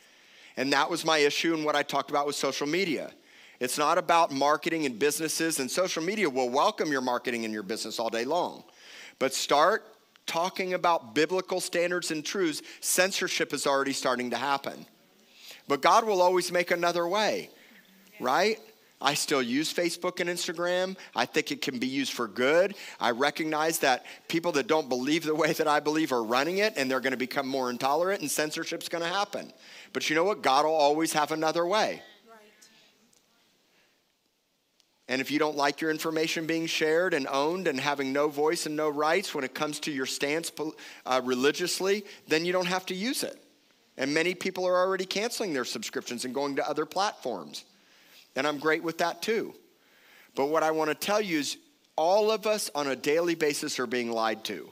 And 0.57 0.73
that 0.73 0.91
was 0.91 1.05
my 1.05 1.19
issue 1.19 1.55
and 1.55 1.65
what 1.65 1.77
I 1.77 1.83
talked 1.83 2.11
about 2.11 2.27
with 2.27 2.35
social 2.35 2.67
media. 2.67 3.13
It's 3.61 3.77
not 3.77 3.99
about 3.99 4.31
marketing 4.31 4.87
and 4.87 4.99
businesses, 4.99 5.59
and 5.59 5.71
social 5.71 6.03
media 6.03 6.31
will 6.31 6.49
welcome 6.49 6.91
your 6.91 7.01
marketing 7.01 7.45
and 7.45 7.53
your 7.53 7.63
business 7.63 7.99
all 7.99 8.09
day 8.09 8.25
long. 8.25 8.65
But 9.19 9.35
start 9.35 9.85
talking 10.27 10.75
about 10.75 11.15
biblical 11.15 11.61
standards 11.61 12.11
and 12.11 12.25
truths, 12.25 12.63
censorship 12.81 13.53
is 13.53 13.67
already 13.67 13.93
starting 13.93 14.31
to 14.31 14.37
happen. 14.37 14.87
But 15.67 15.83
God 15.83 16.05
will 16.05 16.23
always 16.23 16.53
make 16.53 16.71
another 16.71 17.07
way, 17.07 17.51
right? 18.21 18.59
I 19.01 19.15
still 19.15 19.43
use 19.43 19.73
Facebook 19.73 20.19
and 20.19 20.29
Instagram. 20.29 20.97
I 21.15 21.25
think 21.25 21.53
it 21.53 21.63
can 21.63 21.79
be 21.79 21.87
used 21.87 22.13
for 22.13 22.27
good. 22.27 22.75
I 22.99 23.13
recognize 23.13 23.79
that 23.81 24.05
people 24.27 24.53
that 24.53 24.67
don't 24.67 24.89
believe 24.89 25.25
the 25.25 25.35
way 25.35 25.53
that 25.53 25.69
I 25.69 25.79
believe 25.79 26.13
are 26.13 26.25
running 26.25 26.59
it 26.59 26.75
and 26.77 26.91
they're 26.91 27.01
going 27.01 27.13
to 27.13 27.17
become 27.17 27.47
more 27.47 27.71
intolerant 27.71 28.23
and 28.23 28.31
censorship's 28.31 28.89
going 28.89 29.05
to 29.05 29.11
happen. 29.11 29.53
But 29.93 30.11
you 30.11 30.17
know 30.17 30.25
what? 30.25 30.43
God 30.43 30.65
will 30.65 30.73
always 30.73 31.13
have 31.13 31.31
another 31.31 31.65
way. 31.65 32.03
And 35.11 35.23
if 35.23 35.31
you 35.31 35.39
don't 35.39 35.57
like 35.57 35.81
your 35.81 35.91
information 35.91 36.47
being 36.47 36.67
shared 36.67 37.15
and 37.15 37.27
owned 37.29 37.67
and 37.67 37.81
having 37.81 38.13
no 38.13 38.29
voice 38.29 38.67
and 38.67 38.77
no 38.77 38.91
rights 38.91 39.35
when 39.35 39.43
it 39.43 39.55
comes 39.55 39.81
to 39.81 39.91
your 39.91 40.05
stance 40.05 40.53
uh, 41.07 41.23
religiously, 41.25 42.05
then 42.27 42.45
you 42.45 42.53
don't 42.53 42.67
have 42.67 42.85
to 42.87 42.95
use 42.95 43.23
it. 43.23 43.43
And 43.97 44.13
many 44.13 44.35
people 44.35 44.67
are 44.67 44.77
already 44.77 45.07
canceling 45.07 45.55
their 45.55 45.65
subscriptions 45.65 46.27
and 46.27 46.35
going 46.35 46.57
to 46.57 46.69
other 46.69 46.85
platforms. 46.85 47.65
And 48.37 48.47
I'm 48.47 48.59
great 48.59 48.83
with 48.83 48.99
that 48.99 49.23
too. 49.23 49.55
But 50.35 50.47
what 50.47 50.63
I 50.63 50.71
want 50.71 50.91
to 50.91 50.95
tell 50.95 51.21
you 51.21 51.39
is 51.39 51.57
all 51.97 52.31
of 52.31 52.47
us 52.47 52.71
on 52.75 52.87
a 52.87 52.97
daily 52.97 53.35
basis 53.35 53.79
are 53.79 53.87
being 53.87 54.11
lied 54.11 54.45
to. 54.45 54.71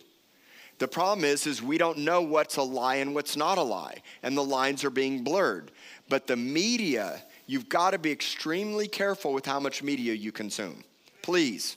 The 0.79 0.89
problem 0.89 1.25
is 1.25 1.47
is 1.47 1.63
we 1.63 1.79
don't 1.79 1.99
know 1.99 2.23
what's 2.23 2.57
a 2.57 2.63
lie 2.63 2.97
and 2.97 3.15
what's 3.15 3.37
not 3.37 3.59
a 3.59 3.63
lie, 3.63 4.03
and 4.23 4.37
the 4.37 4.45
lines 4.45 4.85
are 4.85 4.91
being 4.91 5.25
blurred. 5.25 5.71
But 6.09 6.27
the 6.27 6.37
media 6.37 7.23
You've 7.47 7.69
got 7.69 7.93
to 7.93 7.99
be 7.99 8.11
extremely 8.11 8.89
careful 8.89 9.33
with 9.33 9.47
how 9.47 9.61
much 9.61 9.83
media 9.83 10.13
you 10.15 10.33
consume. 10.33 10.83
Please. 11.23 11.77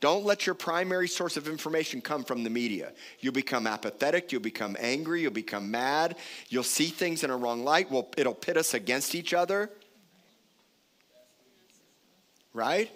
Don't 0.00 0.24
let 0.24 0.44
your 0.44 0.54
primary 0.54 1.08
source 1.08 1.36
of 1.36 1.48
information 1.48 2.02
come 2.02 2.24
from 2.24 2.42
the 2.42 2.50
media. 2.50 2.92
You'll 3.20 3.32
become 3.32 3.66
apathetic, 3.66 4.32
you'll 4.32 4.42
become 4.42 4.76
angry, 4.78 5.22
you'll 5.22 5.30
become 5.30 5.70
mad, 5.70 6.16
you'll 6.50 6.62
see 6.62 6.88
things 6.88 7.24
in 7.24 7.30
a 7.30 7.36
wrong 7.36 7.64
light. 7.64 7.90
Well, 7.90 8.08
it'll 8.18 8.34
pit 8.34 8.58
us 8.58 8.74
against 8.74 9.14
each 9.14 9.32
other. 9.32 9.70
Right? 12.54 12.90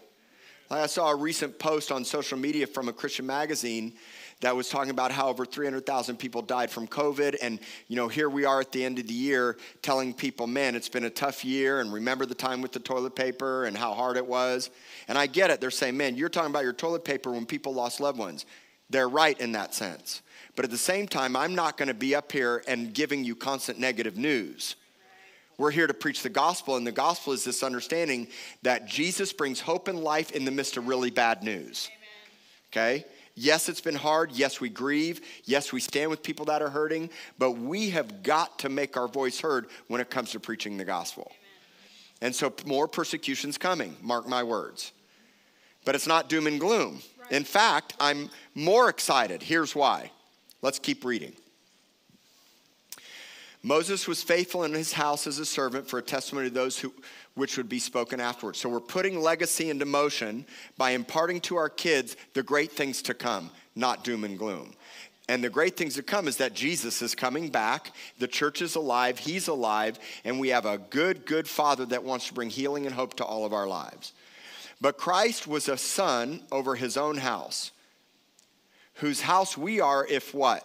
Like 0.71 0.83
I 0.83 0.87
saw 0.87 1.11
a 1.11 1.17
recent 1.17 1.59
post 1.59 1.93
on 1.93 2.05
social 2.05 2.39
media 2.39 2.67
from 2.67 2.89
a 2.89 2.93
Christian 2.93 3.27
magazine 3.27 3.95
that 4.41 4.55
was 4.55 4.69
talking 4.69 4.91
about 4.91 5.11
how 5.11 5.29
over 5.29 5.45
300,000 5.45 6.17
people 6.17 6.43
died 6.43 6.71
from 6.71 6.87
COVID. 6.87 7.37
And, 7.43 7.59
you 7.89 7.97
know, 7.97 8.07
here 8.07 8.29
we 8.29 8.45
are 8.45 8.61
at 8.61 8.71
the 8.71 8.85
end 8.85 8.99
of 8.99 9.09
the 9.09 9.15
year 9.15 9.57
telling 9.83 10.15
people, 10.15 10.47
man, 10.47 10.77
it's 10.77 10.89
been 10.89 11.05
a 11.05 11.11
tough 11.11 11.45
year. 11.45 11.81
And 11.81 11.93
remember 11.93 12.25
the 12.25 12.35
time 12.35 12.61
with 12.61 12.73
the 12.73 12.79
toilet 12.79 13.17
paper 13.17 13.65
and 13.65 13.77
how 13.77 13.95
hard 13.95 14.17
it 14.17 14.27
was. 14.27 14.71
And 15.09 15.19
I 15.19 15.27
get 15.27 15.51
it. 15.51 15.61
They're 15.61 15.71
saying, 15.71 15.97
man, 15.97 16.17
you're 16.17 16.29
talking 16.29 16.51
about 16.51 16.63
your 16.63 16.73
toilet 16.73 17.05
paper 17.05 17.33
when 17.33 17.47
people 17.47 17.75
lost 17.75 17.99
loved 17.99 18.19
ones. 18.19 18.47
They're 18.91 19.09
right 19.09 19.39
in 19.41 19.53
that 19.53 19.75
sense. 19.75 20.23
But 20.55 20.65
at 20.65 20.71
the 20.71 20.79
same 20.79 21.09
time, 21.09 21.35
I'm 21.35 21.55
not 21.55 21.77
going 21.77 21.89
to 21.89 21.95
be 21.95 22.15
up 22.15 22.31
here 22.31 22.63
and 22.69 22.95
giving 22.95 23.25
you 23.25 23.35
constant 23.35 23.79
negative 23.79 24.17
news. 24.17 24.77
We're 25.59 25.73
here 25.73 25.89
to 25.89 25.95
preach 25.95 26.23
the 26.23 26.29
gospel, 26.29 26.77
and 26.77 26.87
the 26.87 26.93
gospel 26.93 27.33
is 27.33 27.45
this 27.45 27.65
understanding 27.65 28.29
that 28.63 28.87
Jesus 28.87 29.33
brings 29.33 29.61
hope 29.61 29.89
and 29.89 29.99
life 29.99 30.31
in 30.31 30.45
the 30.45 30.53
midst 30.53 30.77
of 30.77 30.87
really 30.87 31.11
bad 31.11 31.43
news. 31.43 31.91
Okay? 32.71 33.05
Yes, 33.35 33.69
it's 33.69 33.81
been 33.81 33.97
hard. 33.97 34.33
Yes, 34.33 34.61
we 34.61 34.69
grieve. 34.69 35.21
Yes, 35.45 35.73
we 35.73 35.81
stand 35.81 36.11
with 36.11 36.23
people 36.23 36.47
that 36.47 36.63
are 36.63 36.71
hurting. 36.71 37.11
But 37.39 37.53
we 37.53 37.91
have 37.91 38.23
got 38.23 38.61
to 38.61 38.69
make 38.69 38.97
our 38.97 39.09
voice 39.09 39.41
heard 39.41 39.67
when 39.89 40.01
it 40.01 40.11
comes 40.11 40.31
to 40.33 40.41
preaching 40.41 40.77
the 40.77 40.85
gospel. 40.85 41.31
And 42.21 42.35
so 42.35 42.53
more 42.65 42.89
persecution's 42.89 43.59
coming, 43.59 43.97
mark 44.01 44.29
my 44.29 44.43
words. 44.43 44.93
But 45.85 45.95
it's 45.95 46.07
not 46.07 46.29
doom 46.29 46.47
and 46.47 46.61
gloom. 46.61 47.01
In 47.31 47.45
fact, 47.45 47.95
I'm 48.01 48.31
more 48.55 48.89
excited. 48.89 49.43
Here's 49.43 49.75
why. 49.75 50.11
Let's 50.63 50.79
keep 50.79 51.05
reading. 51.05 51.33
Moses 53.63 54.07
was 54.07 54.23
faithful 54.23 54.65
in 54.65 54.73
his 54.73 54.93
house 54.93 55.27
as 55.27 55.39
a 55.39 55.47
servant 55.47 55.89
for 55.89 55.99
a 55.99 56.03
testimony 56.03 56.49
to 56.49 56.55
those 56.55 56.79
who, 56.79 56.93
which 57.35 57.57
would 57.57 57.69
be 57.69 57.81
spoken 57.81 58.21
afterwards. 58.21 58.61
So 58.61 58.69
we're 58.69 58.81
putting 58.81 59.21
legacy 59.21 59.69
into 59.69 59.85
motion 59.85 60.47
by 60.77 60.91
imparting 60.91 61.41
to 61.43 61.57
our 61.57 61.69
kids 61.69 62.17
the 62.35 62.43
great 62.43 62.73
things 62.73 63.03
to 63.03 63.15
come, 63.15 63.51
not 63.75 64.05
doom 64.05 64.25
and 64.25 64.39
gloom. 64.39 64.75
And 65.29 65.45
the 65.45 65.51
great 65.51 65.77
things 65.77 65.95
to 65.97 66.03
come 66.03 66.27
is 66.27 66.39
that 66.39 66.55
Jesus 66.55 67.03
is 67.03 67.15
coming 67.15 67.51
back. 67.51 67.93
The 68.19 68.29
church 68.29 68.63
is 68.63 68.77
alive. 68.77 69.19
He's 69.19 69.49
alive. 69.49 69.99
And 70.25 70.41
we 70.41 70.49
have 70.49 70.65
a 70.65 70.79
good, 70.79 71.27
good 71.27 71.47
Father 71.47 71.85
that 71.87 72.05
wants 72.05 72.29
to 72.29 72.35
bring 72.35 72.49
healing 72.49 72.87
and 72.87 72.95
hope 72.95 73.15
to 73.15 73.25
all 73.25 73.45
of 73.45 73.53
our 73.53 73.67
lives. 73.67 74.13
But 74.81 74.97
Christ 74.97 75.47
was 75.47 75.69
a 75.69 75.77
son 75.77 76.43
over 76.51 76.77
his 76.77 76.97
own 76.97 77.19
house, 77.19 77.73
whose 78.95 79.21
house 79.21 79.59
we 79.59 79.81
are 79.81 80.07
if 80.07 80.33
what? 80.33 80.65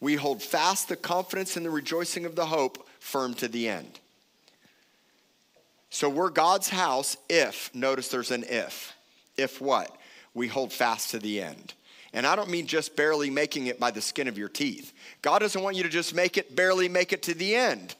We 0.00 0.14
hold 0.14 0.42
fast 0.42 0.88
the 0.88 0.96
confidence 0.96 1.56
and 1.56 1.66
the 1.66 1.70
rejoicing 1.70 2.24
of 2.24 2.36
the 2.36 2.46
hope 2.46 2.86
firm 3.00 3.34
to 3.34 3.48
the 3.48 3.68
end. 3.68 3.98
So 5.90 6.08
we're 6.08 6.30
God's 6.30 6.68
house 6.68 7.16
if, 7.28 7.74
notice 7.74 8.08
there's 8.08 8.30
an 8.30 8.44
if. 8.48 8.92
If 9.36 9.60
what? 9.60 9.94
We 10.34 10.46
hold 10.46 10.72
fast 10.72 11.10
to 11.10 11.18
the 11.18 11.40
end. 11.40 11.74
And 12.12 12.26
I 12.26 12.36
don't 12.36 12.50
mean 12.50 12.66
just 12.66 12.96
barely 12.96 13.30
making 13.30 13.66
it 13.66 13.80
by 13.80 13.90
the 13.90 14.00
skin 14.00 14.28
of 14.28 14.38
your 14.38 14.48
teeth. 14.48 14.92
God 15.22 15.40
doesn't 15.40 15.62
want 15.62 15.76
you 15.76 15.82
to 15.82 15.88
just 15.88 16.14
make 16.14 16.38
it, 16.38 16.54
barely 16.54 16.88
make 16.88 17.12
it 17.12 17.22
to 17.24 17.34
the 17.34 17.54
end. 17.54 17.94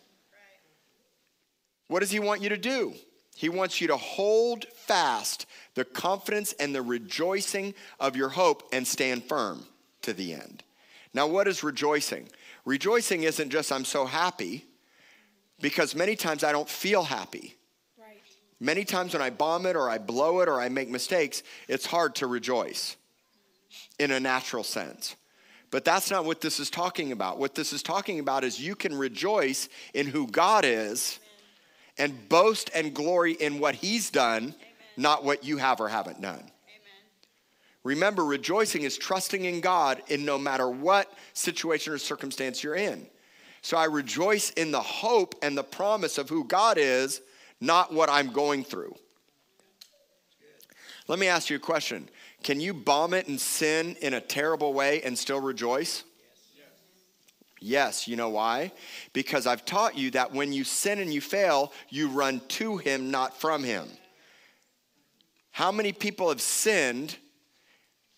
What 1.89 2.01
does 2.01 2.11
He 2.11 2.21
want 2.21 2.43
you 2.43 2.51
to 2.51 2.57
do? 2.57 2.95
He 3.35 3.49
wants 3.49 3.81
you 3.81 3.89
to 3.89 3.97
hold 3.97 4.65
fast 4.75 5.47
the 5.75 5.85
confidence 5.85 6.53
and 6.55 6.75
the 6.75 6.83
rejoicing 6.83 7.75
of 8.01 8.17
your 8.17 8.31
hope 8.31 8.69
and 8.73 8.87
stand 8.87 9.25
firm 9.25 9.65
to 10.03 10.13
the 10.13 10.35
end. 10.35 10.63
Now, 11.19 11.27
what 11.27 11.49
is 11.49 11.65
rejoicing? 11.65 12.29
Rejoicing 12.65 13.25
isn't 13.25 13.51
just 13.51 13.73
I'm 13.73 13.85
so 13.85 14.07
happy, 14.07 14.65
because 15.61 15.97
many 15.97 16.15
times 16.15 16.45
I 16.45 16.53
don't 16.53 16.69
feel 16.69 17.03
happy. 17.03 17.57
Many 18.61 18.85
times 18.85 19.15
when 19.15 19.23
I 19.23 19.31
bomb 19.31 19.67
it 19.67 19.75
or 19.75 19.91
I 19.91 19.99
blow 19.99 20.39
it 20.43 20.49
or 20.49 20.61
I 20.61 20.69
make 20.69 20.89
mistakes, 20.89 21.43
it's 21.67 21.87
hard 21.87 22.15
to 22.17 22.29
rejoice 22.29 22.97
in 23.99 24.13
a 24.13 24.21
natural 24.21 24.63
sense. 24.63 25.17
But 25.73 25.85
that's 25.85 26.09
not 26.09 26.25
what 26.25 26.41
this 26.41 26.61
is 26.61 26.71
talking 26.71 27.11
about. 27.11 27.41
What 27.41 27.57
this 27.57 27.73
is 27.73 27.83
talking 27.83 28.21
about 28.21 28.45
is 28.45 28.61
you 28.61 28.77
can 28.77 28.97
rejoice 28.97 29.69
in 29.95 30.07
who 30.07 30.29
God 30.29 30.65
is 30.65 31.19
and 31.99 32.29
boast 32.29 32.71
and 32.77 32.95
glory 32.95 33.33
in 33.33 33.59
what 33.59 33.75
He's 33.75 34.11
done, 34.11 34.45
Amen. 34.45 34.55
not 34.97 35.25
what 35.25 35.43
you 35.43 35.57
have 35.57 35.81
or 35.81 35.89
haven't 35.89 36.23
done. 36.23 36.49
Remember, 37.85 38.25
rejoicing 38.25 38.83
is 38.83 38.99
trusting 38.99 39.45
in 39.45 39.61
God 39.61 40.03
in 40.09 40.25
no 40.25 40.39
matter 40.39 40.69
what 40.69 41.13
situation 41.33 41.93
or 41.93 41.99
circumstance 41.99 42.63
you're 42.63 42.75
in. 42.75 43.07
So 43.63 43.77
I 43.77 43.85
rejoice 43.85 44.51
in 44.51 44.71
the 44.73 44.81
hope 44.81 45.35
and 45.43 45.57
the 45.57 45.65
promise 45.65 46.19
of 46.19 46.29
who 46.29 46.45
God 46.45 46.79
is 46.79 47.21
not 47.61 47.93
what 47.93 48.09
I'm 48.09 48.33
going 48.33 48.65
through. 48.65 48.95
Let 51.09 51.19
me 51.19 51.27
ask 51.27 51.51
you 51.51 51.57
a 51.57 51.61
question. 51.61 52.09
Can 52.43 52.61
you 52.61 52.73
bomb 52.73 53.15
it 53.15 53.29
and 53.29 53.41
sin 53.41 53.97
in 54.01 54.15
a 54.15 54.21
terrible 54.21 54.75
way 54.75 55.03
and 55.03 55.19
still 55.19 55.41
rejoice? 55.41 56.05
Yes, 57.61 58.07
you 58.07 58.15
know 58.15 58.29
why? 58.29 58.71
Because 59.13 59.47
I've 59.47 59.65
taught 59.65 59.99
you 59.99 60.13
that 60.13 60.33
when 60.33 60.53
you 60.53 60.63
sin 60.63 61.01
and 61.01 61.13
you 61.13 61.21
fail, 61.21 61.73
you 61.89 62.09
run 62.09 62.41
to 62.49 62.77
Him, 62.77 63.11
not 63.11 63.41
from 63.41 63.65
Him. 63.65 63.89
How 65.51 65.73
many 65.73 65.93
people 65.93 66.29
have 66.29 66.41
sinned 66.41 67.17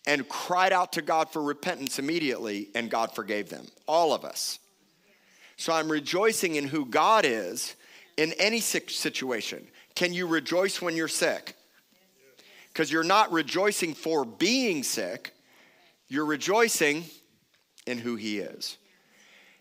and 0.07 0.28
cried 0.28 0.73
out 0.73 0.92
to 0.92 1.02
God 1.02 1.30
for 1.30 1.42
repentance 1.42 1.99
immediately 1.99 2.69
and 2.75 2.90
God 2.90 3.14
forgave 3.14 3.49
them? 3.49 3.66
All 3.87 4.12
of 4.12 4.25
us. 4.25 4.59
So 5.57 5.73
I'm 5.73 5.92
rejoicing 5.92 6.57
in 6.57 6.66
who 6.66 6.87
God 6.87 7.25
is 7.26 7.75
in 8.16 8.33
any 8.38 8.61
situation. 8.61 9.66
Can 9.95 10.12
you 10.12 10.26
rejoice 10.26 10.80
when 10.80 10.97
you're 10.97 11.09
sick? 11.09 11.54
Because 12.73 12.90
you're 12.90 13.02
not 13.02 13.33
rejoicing 13.33 13.95
for 13.95 14.25
being 14.25 14.83
sick, 14.83 15.35
you're 16.09 16.25
rejoicing 16.25 17.04
in 17.87 17.99
who 17.99 18.16
He 18.16 18.38
is. 18.38 18.78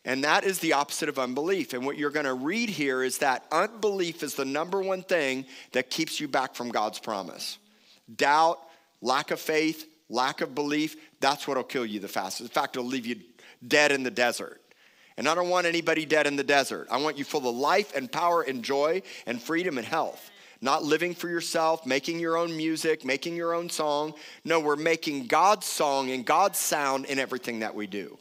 And 0.06 0.24
that 0.24 0.46
is 0.46 0.60
the 0.60 0.74
opposite 0.74 1.10
of 1.10 1.20
unbelief. 1.20 1.74
And 1.74 1.86
what 1.86 1.98
you're 1.98 2.10
going 2.10 2.26
to 2.26 2.34
read 2.34 2.70
here 2.70 3.04
is 3.04 3.18
that 3.18 3.44
unbelief 3.52 4.24
is 4.24 4.36
the 4.36 4.46
number 4.46 4.82
one 4.82 5.04
thing 5.04 5.46
that 5.74 5.90
keeps 5.90 6.20
you 6.20 6.28
back 6.28 6.56
from 6.56 6.70
God's 6.70 7.00
promise. 7.00 7.58
Doubt, 8.16 8.60
lack 9.02 9.32
of 9.32 9.40
faith, 9.40 9.89
lack 10.10 10.42
of 10.42 10.56
belief, 10.56 10.96
that's 11.20 11.48
what'll 11.48 11.64
kill 11.64 11.86
you 11.86 12.00
the 12.00 12.08
fastest. 12.08 12.42
In 12.42 12.48
fact, 12.48 12.76
it'll 12.76 12.88
leave 12.88 13.06
you 13.06 13.18
dead 13.66 13.92
in 13.92 14.04
the 14.04 14.12
desert. 14.12 14.62
And 15.18 15.28
I 15.28 15.36
don't 15.36 15.50
want 15.50 15.68
anybody 15.68 16.06
dead 16.06 16.28
in 16.28 16.38
the 16.38 16.44
desert. 16.44 16.88
I 16.90 16.98
want 16.98 17.18
you 17.18 17.26
full 17.26 17.48
of 17.48 17.56
life 17.56 17.96
and 17.96 18.12
power 18.12 18.42
and 18.42 18.64
joy 18.64 19.02
and 19.26 19.42
freedom 19.42 19.78
and 19.78 19.86
health. 19.86 20.32
Not 20.62 20.84
living 20.84 21.14
for 21.14 21.30
yourself, 21.30 21.86
making 21.86 22.20
your 22.20 22.38
own 22.38 22.56
music, 22.56 23.06
making 23.06 23.36
your 23.36 23.54
own 23.54 23.70
song. 23.70 24.14
No, 24.44 24.60
we're 24.60 24.76
making 24.76 25.28
God's 25.28 25.66
song 25.66 26.12
and 26.12 26.26
God's 26.26 26.58
sound 26.58 27.06
in 27.06 27.20
everything 27.20 27.60
that 27.60 27.76
we 27.76 27.88
do. 27.88 28.18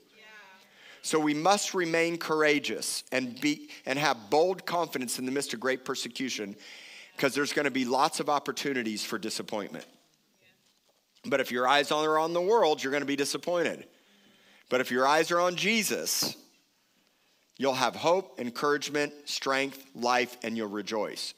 So 1.03 1.19
we 1.19 1.35
must 1.35 1.73
remain 1.73 2.19
courageous 2.19 3.05
and 3.13 3.41
be 3.41 3.71
and 3.87 3.99
have 3.99 4.31
bold 4.31 4.67
confidence 4.67 5.19
in 5.19 5.25
the 5.25 5.33
midst 5.33 5.55
of 5.55 5.61
great 5.61 5.85
persecution 5.85 6.55
because 7.17 7.35
there's 7.35 7.53
going 7.53 7.65
to 7.65 7.71
be 7.71 7.85
lots 7.85 8.21
of 8.21 8.29
opportunities 8.29 9.05
for 9.05 9.19
disappointment. 9.19 9.87
But 11.25 11.41
if 11.41 11.51
your 11.51 11.67
eyes 11.67 11.91
are 11.91 12.19
on 12.19 12.33
the 12.33 12.41
world, 12.41 12.83
you're 12.83 12.93
going 12.93 13.03
to 13.03 13.07
be 13.07 13.17
disappointed. 13.17 13.87
But 14.71 14.81
if 14.81 14.91
your 14.91 15.07
eyes 15.07 15.31
are 15.31 15.41
on 15.41 15.57
Jesus, 15.57 16.37
You'll 17.59 17.75
have 17.75 17.97
hope, 17.97 18.39
encouragement, 18.39 19.13
strength, 19.25 19.85
life, 19.95 20.37
and 20.45 20.57
you'll 20.57 20.69
rejoice. 20.69 21.35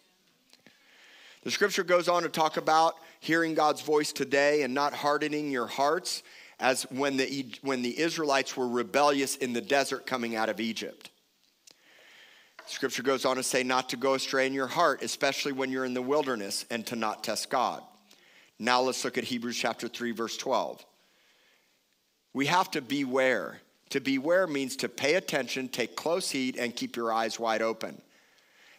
The 1.42 1.50
scripture 1.50 1.82
goes 1.82 2.08
on 2.08 2.22
to 2.22 2.28
talk 2.28 2.58
about 2.58 2.94
hearing 3.20 3.54
God's 3.54 3.80
voice 3.80 4.12
today 4.12 4.60
and 4.60 4.74
not 4.74 4.92
hardening 4.92 5.50
your 5.50 5.66
hearts 5.66 6.22
as 6.60 6.82
when 6.90 7.16
the, 7.16 7.46
when 7.62 7.80
the 7.80 7.98
Israelites 7.98 8.54
were 8.54 8.68
rebellious 8.68 9.36
in 9.36 9.54
the 9.54 9.62
desert 9.62 10.06
coming 10.06 10.36
out 10.36 10.50
of 10.50 10.60
Egypt. 10.60 11.08
Scripture 12.66 13.02
goes 13.02 13.24
on 13.24 13.36
to 13.36 13.42
say 13.42 13.62
not 13.62 13.88
to 13.88 13.96
go 13.96 14.12
astray 14.12 14.46
in 14.46 14.52
your 14.52 14.66
heart, 14.66 15.02
especially 15.02 15.52
when 15.52 15.72
you're 15.72 15.86
in 15.86 15.94
the 15.94 16.02
wilderness, 16.02 16.66
and 16.70 16.86
to 16.86 16.96
not 16.96 17.24
test 17.24 17.48
God. 17.48 17.82
Now 18.62 18.82
let's 18.82 19.02
look 19.06 19.16
at 19.16 19.24
Hebrews 19.24 19.56
chapter 19.56 19.88
3, 19.88 20.10
verse 20.10 20.36
12. 20.36 20.84
We 22.34 22.44
have 22.46 22.70
to 22.72 22.82
beware. 22.82 23.58
To 23.88 24.00
beware 24.00 24.46
means 24.46 24.76
to 24.76 24.88
pay 24.88 25.14
attention, 25.14 25.68
take 25.68 25.96
close 25.96 26.30
heed, 26.30 26.58
and 26.58 26.76
keep 26.76 26.94
your 26.94 27.10
eyes 27.10 27.40
wide 27.40 27.62
open, 27.62 28.02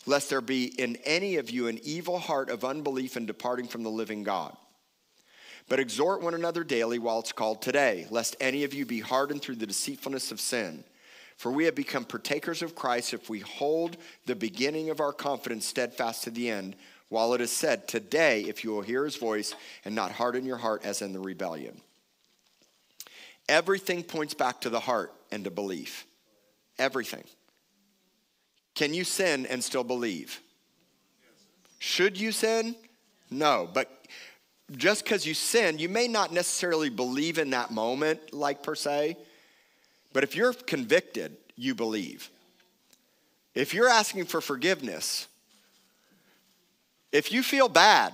lest 0.06 0.30
there 0.30 0.40
be 0.40 0.66
in 0.80 0.98
any 1.04 1.38
of 1.38 1.50
you 1.50 1.68
an 1.68 1.80
evil 1.84 2.20
heart 2.20 2.52
of 2.52 2.64
unbelief 2.64 3.16
and 3.16 3.26
departing 3.26 3.68
from 3.68 3.82
the 3.82 3.90
living 3.90 4.22
God. 4.22 4.56
But 5.68 5.80
exhort 5.80 6.22
one 6.22 6.36
another 6.36 6.64
daily 6.64 7.00
while 7.00 7.20
it's 7.20 7.32
called 7.32 7.64
today, 7.64 8.06
lest 8.12 8.36
any 8.40 8.64
of 8.64 8.76
you 8.76 8.86
be 8.86 9.00
hardened 9.00 9.42
through 9.42 9.56
the 9.56 9.68
deceitfulness 9.68 10.32
of 10.32 10.40
sin. 10.40 10.84
For 11.38 11.52
we 11.52 11.66
have 11.66 11.74
become 11.74 12.06
partakers 12.06 12.62
of 12.62 12.76
Christ 12.76 13.16
if 13.16 13.32
we 13.32 13.40
hold 13.40 13.98
the 14.28 14.36
beginning 14.36 14.92
of 14.92 15.00
our 15.00 15.12
confidence 15.12 15.66
steadfast 15.66 16.24
to 16.26 16.30
the 16.30 16.52
end, 16.52 16.76
while 17.12 17.34
it 17.34 17.42
is 17.42 17.52
said, 17.52 17.90
Today, 17.90 18.44
if 18.44 18.64
you 18.64 18.72
will 18.72 18.82
hear 18.82 19.04
his 19.04 19.18
voice 19.18 19.54
and 19.84 19.94
not 19.94 20.14
harden 20.14 20.46
your 20.46 20.56
heart 20.56 20.86
as 20.86 21.02
in 21.02 21.12
the 21.12 21.20
rebellion. 21.20 21.82
Everything 23.50 24.02
points 24.02 24.34
back 24.34 24.62
to 24.62 24.70
the 24.70 24.80
heart 24.80 25.14
and 25.30 25.44
to 25.44 25.52
belief. 25.52 26.06
Everything. 26.80 27.26
Can 28.76 28.94
you 28.94 29.04
sin 29.04 29.46
and 29.46 29.62
still 29.62 29.84
believe? 29.84 30.40
Should 31.80 32.18
you 32.18 32.32
sin? 32.32 32.76
No, 33.30 33.70
but 33.74 34.06
just 34.78 35.04
because 35.04 35.26
you 35.26 35.34
sin, 35.34 35.80
you 35.80 35.90
may 35.90 36.08
not 36.08 36.32
necessarily 36.32 36.90
believe 36.90 37.40
in 37.40 37.50
that 37.50 37.72
moment, 37.72 38.34
like 38.34 38.64
per 38.64 38.74
se, 38.74 39.18
but 40.14 40.24
if 40.24 40.34
you're 40.34 40.54
convicted, 40.54 41.36
you 41.58 41.76
believe. 41.76 42.30
If 43.54 43.74
you're 43.74 43.90
asking 43.90 44.28
for 44.28 44.40
forgiveness, 44.40 45.28
if 47.12 47.32
you 47.32 47.44
feel 47.44 47.70
bad, 47.70 48.14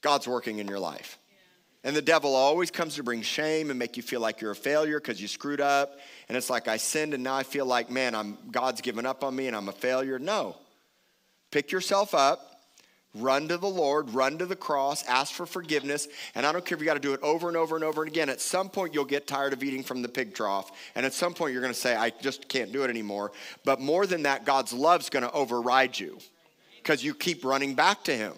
God's 0.00 0.28
working 0.28 0.58
in 0.58 0.68
your 0.68 0.78
life. 0.78 1.18
And 1.84 1.94
the 1.94 2.02
devil 2.02 2.34
always 2.34 2.70
comes 2.70 2.96
to 2.96 3.02
bring 3.02 3.22
shame 3.22 3.70
and 3.70 3.78
make 3.78 3.96
you 3.96 4.02
feel 4.02 4.20
like 4.20 4.40
you're 4.40 4.50
a 4.50 4.56
failure 4.56 5.00
because 5.00 5.20
you 5.22 5.28
screwed 5.28 5.60
up. 5.60 5.98
And 6.28 6.36
it's 6.36 6.50
like 6.50 6.68
I 6.68 6.76
sinned 6.76 7.14
and 7.14 7.22
now 7.22 7.34
I 7.34 7.44
feel 7.44 7.66
like, 7.66 7.90
man, 7.90 8.14
I'm 8.14 8.36
God's 8.50 8.80
given 8.80 9.06
up 9.06 9.22
on 9.22 9.34
me 9.34 9.46
and 9.46 9.56
I'm 9.56 9.68
a 9.68 9.72
failure. 9.72 10.18
No. 10.18 10.56
Pick 11.50 11.72
yourself 11.72 12.14
up 12.14 12.58
Run 13.14 13.48
to 13.48 13.56
the 13.56 13.68
Lord, 13.68 14.10
run 14.10 14.36
to 14.38 14.46
the 14.46 14.56
cross, 14.56 15.02
ask 15.06 15.32
for 15.32 15.46
forgiveness. 15.46 16.08
And 16.34 16.44
I 16.44 16.52
don't 16.52 16.64
care 16.64 16.76
if 16.76 16.80
you 16.80 16.86
got 16.86 16.94
to 16.94 17.00
do 17.00 17.14
it 17.14 17.20
over 17.22 17.48
and 17.48 17.56
over 17.56 17.74
and 17.74 17.84
over 17.84 18.02
and 18.02 18.10
again. 18.10 18.28
At 18.28 18.40
some 18.40 18.68
point, 18.68 18.92
you'll 18.92 19.06
get 19.06 19.26
tired 19.26 19.54
of 19.54 19.62
eating 19.62 19.82
from 19.82 20.02
the 20.02 20.08
pig 20.08 20.34
trough. 20.34 20.70
And 20.94 21.06
at 21.06 21.14
some 21.14 21.32
point, 21.32 21.52
you're 21.52 21.62
going 21.62 21.72
to 21.72 21.78
say, 21.78 21.96
I 21.96 22.10
just 22.10 22.48
can't 22.48 22.70
do 22.70 22.84
it 22.84 22.90
anymore. 22.90 23.32
But 23.64 23.80
more 23.80 24.06
than 24.06 24.24
that, 24.24 24.44
God's 24.44 24.74
love's 24.74 25.08
going 25.08 25.24
to 25.24 25.32
override 25.32 25.98
you 25.98 26.18
because 26.88 27.04
you 27.04 27.12
keep 27.12 27.44
running 27.44 27.74
back 27.74 28.02
to 28.04 28.16
Him. 28.16 28.32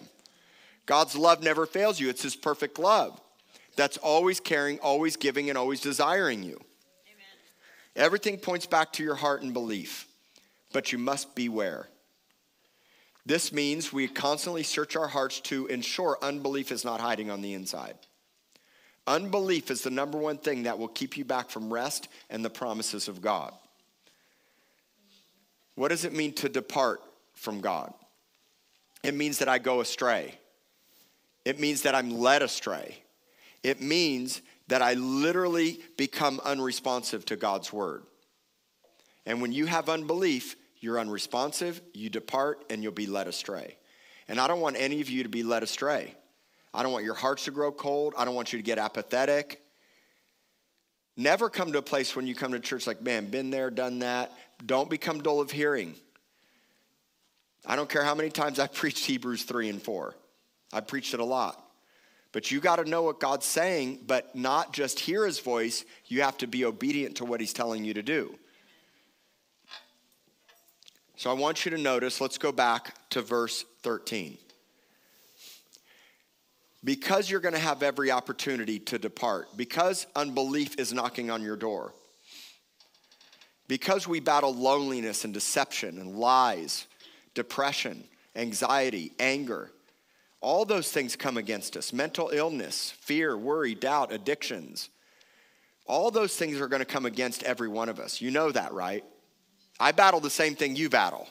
God's 0.85 1.15
love 1.15 1.41
never 1.41 1.65
fails 1.65 2.01
you, 2.01 2.09
it's 2.09 2.23
His 2.23 2.35
perfect 2.35 2.77
love 2.77 3.17
that's 3.77 3.95
always 3.95 4.41
caring, 4.41 4.77
always 4.79 5.15
giving, 5.15 5.47
and 5.47 5.57
always 5.57 5.79
desiring 5.79 6.43
you. 6.43 6.59
Amen. 7.07 7.25
Everything 7.95 8.37
points 8.37 8.65
back 8.65 8.91
to 8.93 9.03
your 9.03 9.15
heart 9.15 9.41
and 9.41 9.53
belief, 9.53 10.05
but 10.73 10.91
you 10.91 10.97
must 10.97 11.33
beware. 11.33 11.87
This 13.25 13.53
means 13.53 13.93
we 13.93 14.09
constantly 14.09 14.63
search 14.63 14.97
our 14.97 15.07
hearts 15.07 15.39
to 15.41 15.67
ensure 15.67 16.17
unbelief 16.21 16.73
is 16.73 16.83
not 16.83 16.99
hiding 16.99 17.31
on 17.31 17.41
the 17.41 17.53
inside. 17.53 17.95
Unbelief 19.07 19.71
is 19.71 19.81
the 19.81 19.89
number 19.89 20.17
one 20.17 20.37
thing 20.37 20.63
that 20.63 20.77
will 20.77 20.89
keep 20.89 21.15
you 21.15 21.23
back 21.23 21.49
from 21.49 21.71
rest 21.71 22.09
and 22.29 22.43
the 22.43 22.49
promises 22.49 23.07
of 23.07 23.21
God. 23.21 23.53
What 25.75 25.87
does 25.87 26.03
it 26.03 26.11
mean 26.11 26.33
to 26.33 26.49
depart 26.49 26.99
from 27.33 27.61
God? 27.61 27.93
It 29.03 29.15
means 29.15 29.39
that 29.39 29.49
I 29.49 29.57
go 29.57 29.81
astray. 29.81 30.35
It 31.43 31.59
means 31.59 31.81
that 31.83 31.95
I'm 31.95 32.19
led 32.19 32.43
astray. 32.43 33.03
It 33.63 33.81
means 33.81 34.41
that 34.67 34.81
I 34.81 34.93
literally 34.93 35.79
become 35.97 36.39
unresponsive 36.43 37.25
to 37.25 37.35
God's 37.35 37.73
word. 37.73 38.03
And 39.25 39.41
when 39.41 39.51
you 39.51 39.65
have 39.65 39.89
unbelief, 39.89 40.55
you're 40.79 40.99
unresponsive, 40.99 41.81
you 41.93 42.09
depart, 42.09 42.63
and 42.69 42.81
you'll 42.81 42.91
be 42.91 43.05
led 43.05 43.27
astray. 43.27 43.77
And 44.27 44.39
I 44.39 44.47
don't 44.47 44.61
want 44.61 44.77
any 44.79 45.01
of 45.01 45.09
you 45.09 45.23
to 45.23 45.29
be 45.29 45.43
led 45.43 45.63
astray. 45.63 46.15
I 46.73 46.83
don't 46.83 46.91
want 46.91 47.05
your 47.05 47.15
hearts 47.15 47.45
to 47.45 47.51
grow 47.51 47.71
cold. 47.71 48.13
I 48.17 48.25
don't 48.25 48.35
want 48.35 48.53
you 48.53 48.59
to 48.59 48.63
get 48.63 48.77
apathetic. 48.77 49.61
Never 51.17 51.49
come 51.49 51.71
to 51.73 51.79
a 51.79 51.83
place 51.83 52.15
when 52.15 52.25
you 52.25 52.33
come 52.33 52.53
to 52.53 52.59
church 52.59 52.87
like, 52.87 53.01
man, 53.01 53.29
been 53.29 53.49
there, 53.49 53.69
done 53.69 53.99
that. 53.99 54.31
Don't 54.65 54.89
become 54.89 55.21
dull 55.21 55.41
of 55.41 55.51
hearing. 55.51 55.95
I 57.65 57.75
don't 57.75 57.89
care 57.89 58.03
how 58.03 58.15
many 58.15 58.29
times 58.29 58.59
I 58.59 58.67
preached 58.81 59.05
Hebrews 59.05 59.43
3 59.43 59.69
and 59.69 59.81
4. 59.81 60.15
I 60.73 60.79
preached 60.81 61.13
it 61.13 61.19
a 61.19 61.25
lot. 61.25 61.61
But 62.31 62.49
you 62.49 62.61
got 62.61 62.77
to 62.77 62.89
know 62.89 63.03
what 63.03 63.19
God's 63.19 63.45
saying, 63.45 63.99
but 64.07 64.33
not 64.35 64.71
just 64.71 64.99
hear 64.99 65.25
his 65.25 65.39
voice. 65.39 65.83
You 66.05 66.21
have 66.21 66.37
to 66.37 66.47
be 66.47 66.63
obedient 66.63 67.17
to 67.17 67.25
what 67.25 67.41
he's 67.41 67.51
telling 67.51 67.83
you 67.83 67.93
to 67.93 68.01
do. 68.01 68.37
So 71.17 71.29
I 71.29 71.33
want 71.33 71.65
you 71.65 71.71
to 71.71 71.77
notice, 71.77 72.21
let's 72.21 72.37
go 72.37 72.51
back 72.51 72.95
to 73.11 73.21
verse 73.21 73.65
13. 73.83 74.37
Because 76.83 77.29
you're 77.29 77.41
going 77.41 77.53
to 77.53 77.59
have 77.59 77.83
every 77.83 78.09
opportunity 78.09 78.79
to 78.79 78.97
depart, 78.97 79.55
because 79.55 80.07
unbelief 80.15 80.79
is 80.79 80.93
knocking 80.93 81.29
on 81.29 81.43
your 81.43 81.55
door, 81.55 81.93
because 83.67 84.07
we 84.07 84.19
battle 84.19 84.51
loneliness 84.51 85.23
and 85.23 85.33
deception 85.33 85.99
and 85.99 86.15
lies, 86.15 86.87
depression, 87.33 88.03
anxiety, 88.35 89.11
anger, 89.19 89.71
all 90.41 90.65
those 90.65 90.91
things 90.91 91.15
come 91.15 91.37
against 91.37 91.77
us 91.77 91.93
mental 91.93 92.29
illness, 92.29 92.91
fear, 92.99 93.37
worry, 93.37 93.75
doubt, 93.75 94.11
addictions. 94.11 94.89
All 95.85 96.11
those 96.11 96.35
things 96.35 96.59
are 96.59 96.67
going 96.67 96.79
to 96.81 96.85
come 96.85 97.05
against 97.05 97.43
every 97.43 97.67
one 97.67 97.89
of 97.89 97.99
us. 97.99 98.21
You 98.21 98.31
know 98.31 98.51
that, 98.51 98.73
right? 98.73 99.03
I 99.79 99.91
battle 99.91 100.19
the 100.19 100.29
same 100.29 100.55
thing 100.55 100.75
you 100.75 100.89
battle. 100.89 101.27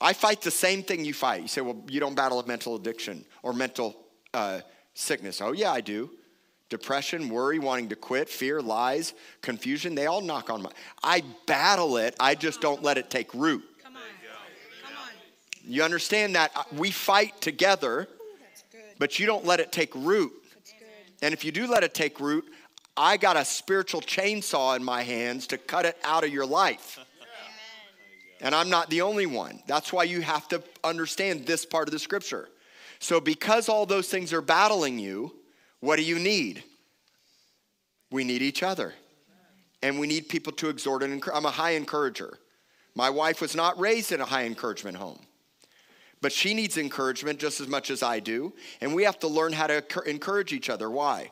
I 0.00 0.12
fight 0.12 0.40
the 0.42 0.50
same 0.50 0.82
thing 0.82 1.04
you 1.04 1.12
fight. 1.12 1.42
You 1.42 1.48
say, 1.48 1.60
well, 1.60 1.82
you 1.88 2.00
don't 2.00 2.14
battle 2.14 2.40
a 2.40 2.46
mental 2.46 2.76
addiction 2.76 3.24
or 3.42 3.52
mental 3.52 3.96
uh, 4.32 4.60
sickness. 4.94 5.40
Oh, 5.40 5.52
yeah, 5.52 5.72
I 5.72 5.80
do. 5.80 6.10
Depression, 6.68 7.28
worry, 7.28 7.58
wanting 7.58 7.88
to 7.88 7.96
quit, 7.96 8.28
fear, 8.28 8.60
lies, 8.60 9.14
confusion, 9.40 9.94
they 9.94 10.06
all 10.06 10.20
knock 10.20 10.50
on 10.50 10.62
my. 10.62 10.70
I 11.02 11.22
battle 11.46 11.96
it, 11.96 12.14
I 12.20 12.34
just 12.34 12.60
don't 12.60 12.82
let 12.82 12.98
it 12.98 13.08
take 13.08 13.32
root. 13.32 13.64
Come 13.82 13.96
on. 13.96 14.02
Come 14.82 14.92
on. 14.96 15.57
You 15.68 15.82
understand 15.82 16.34
that? 16.34 16.50
Uh, 16.56 16.64
we 16.72 16.90
fight 16.90 17.40
together, 17.40 18.08
but 18.98 19.18
you 19.18 19.26
don't 19.26 19.44
let 19.44 19.60
it 19.60 19.70
take 19.70 19.94
root. 19.94 20.32
And 21.20 21.34
if 21.34 21.44
you 21.44 21.52
do 21.52 21.66
let 21.66 21.84
it 21.84 21.94
take 21.94 22.20
root, 22.20 22.46
I 22.96 23.16
got 23.16 23.36
a 23.36 23.44
spiritual 23.44 24.00
chainsaw 24.00 24.76
in 24.76 24.82
my 24.82 25.02
hands 25.02 25.46
to 25.48 25.58
cut 25.58 25.84
it 25.84 25.96
out 26.02 26.24
of 26.24 26.30
your 26.30 26.46
life. 26.46 26.98
And 28.40 28.54
I'm 28.54 28.70
not 28.70 28.88
the 28.88 29.00
only 29.00 29.26
one. 29.26 29.60
That's 29.66 29.92
why 29.92 30.04
you 30.04 30.20
have 30.20 30.46
to 30.50 30.62
understand 30.84 31.44
this 31.44 31.66
part 31.66 31.88
of 31.88 31.92
the 31.92 31.98
scripture. 31.98 32.48
So, 33.00 33.20
because 33.20 33.68
all 33.68 33.84
those 33.84 34.08
things 34.08 34.32
are 34.32 34.40
battling 34.40 35.00
you, 35.00 35.34
what 35.80 35.96
do 35.96 36.04
you 36.04 36.20
need? 36.20 36.62
We 38.12 38.22
need 38.22 38.40
each 38.42 38.62
other. 38.62 38.94
And 39.82 39.98
we 39.98 40.06
need 40.06 40.28
people 40.28 40.52
to 40.52 40.68
exhort 40.68 41.02
and 41.02 41.12
encourage. 41.12 41.36
I'm 41.36 41.46
a 41.46 41.50
high 41.50 41.72
encourager. 41.72 42.38
My 42.94 43.10
wife 43.10 43.40
was 43.40 43.56
not 43.56 43.78
raised 43.78 44.12
in 44.12 44.20
a 44.20 44.24
high 44.24 44.44
encouragement 44.44 44.96
home, 44.96 45.18
but 46.20 46.32
she 46.32 46.54
needs 46.54 46.76
encouragement 46.76 47.38
just 47.38 47.60
as 47.60 47.68
much 47.68 47.90
as 47.90 48.02
I 48.02 48.20
do. 48.20 48.52
And 48.80 48.94
we 48.94 49.04
have 49.04 49.18
to 49.20 49.28
learn 49.28 49.52
how 49.52 49.66
to 49.68 50.00
encourage 50.06 50.52
each 50.52 50.70
other. 50.70 50.90
Why? 50.90 51.30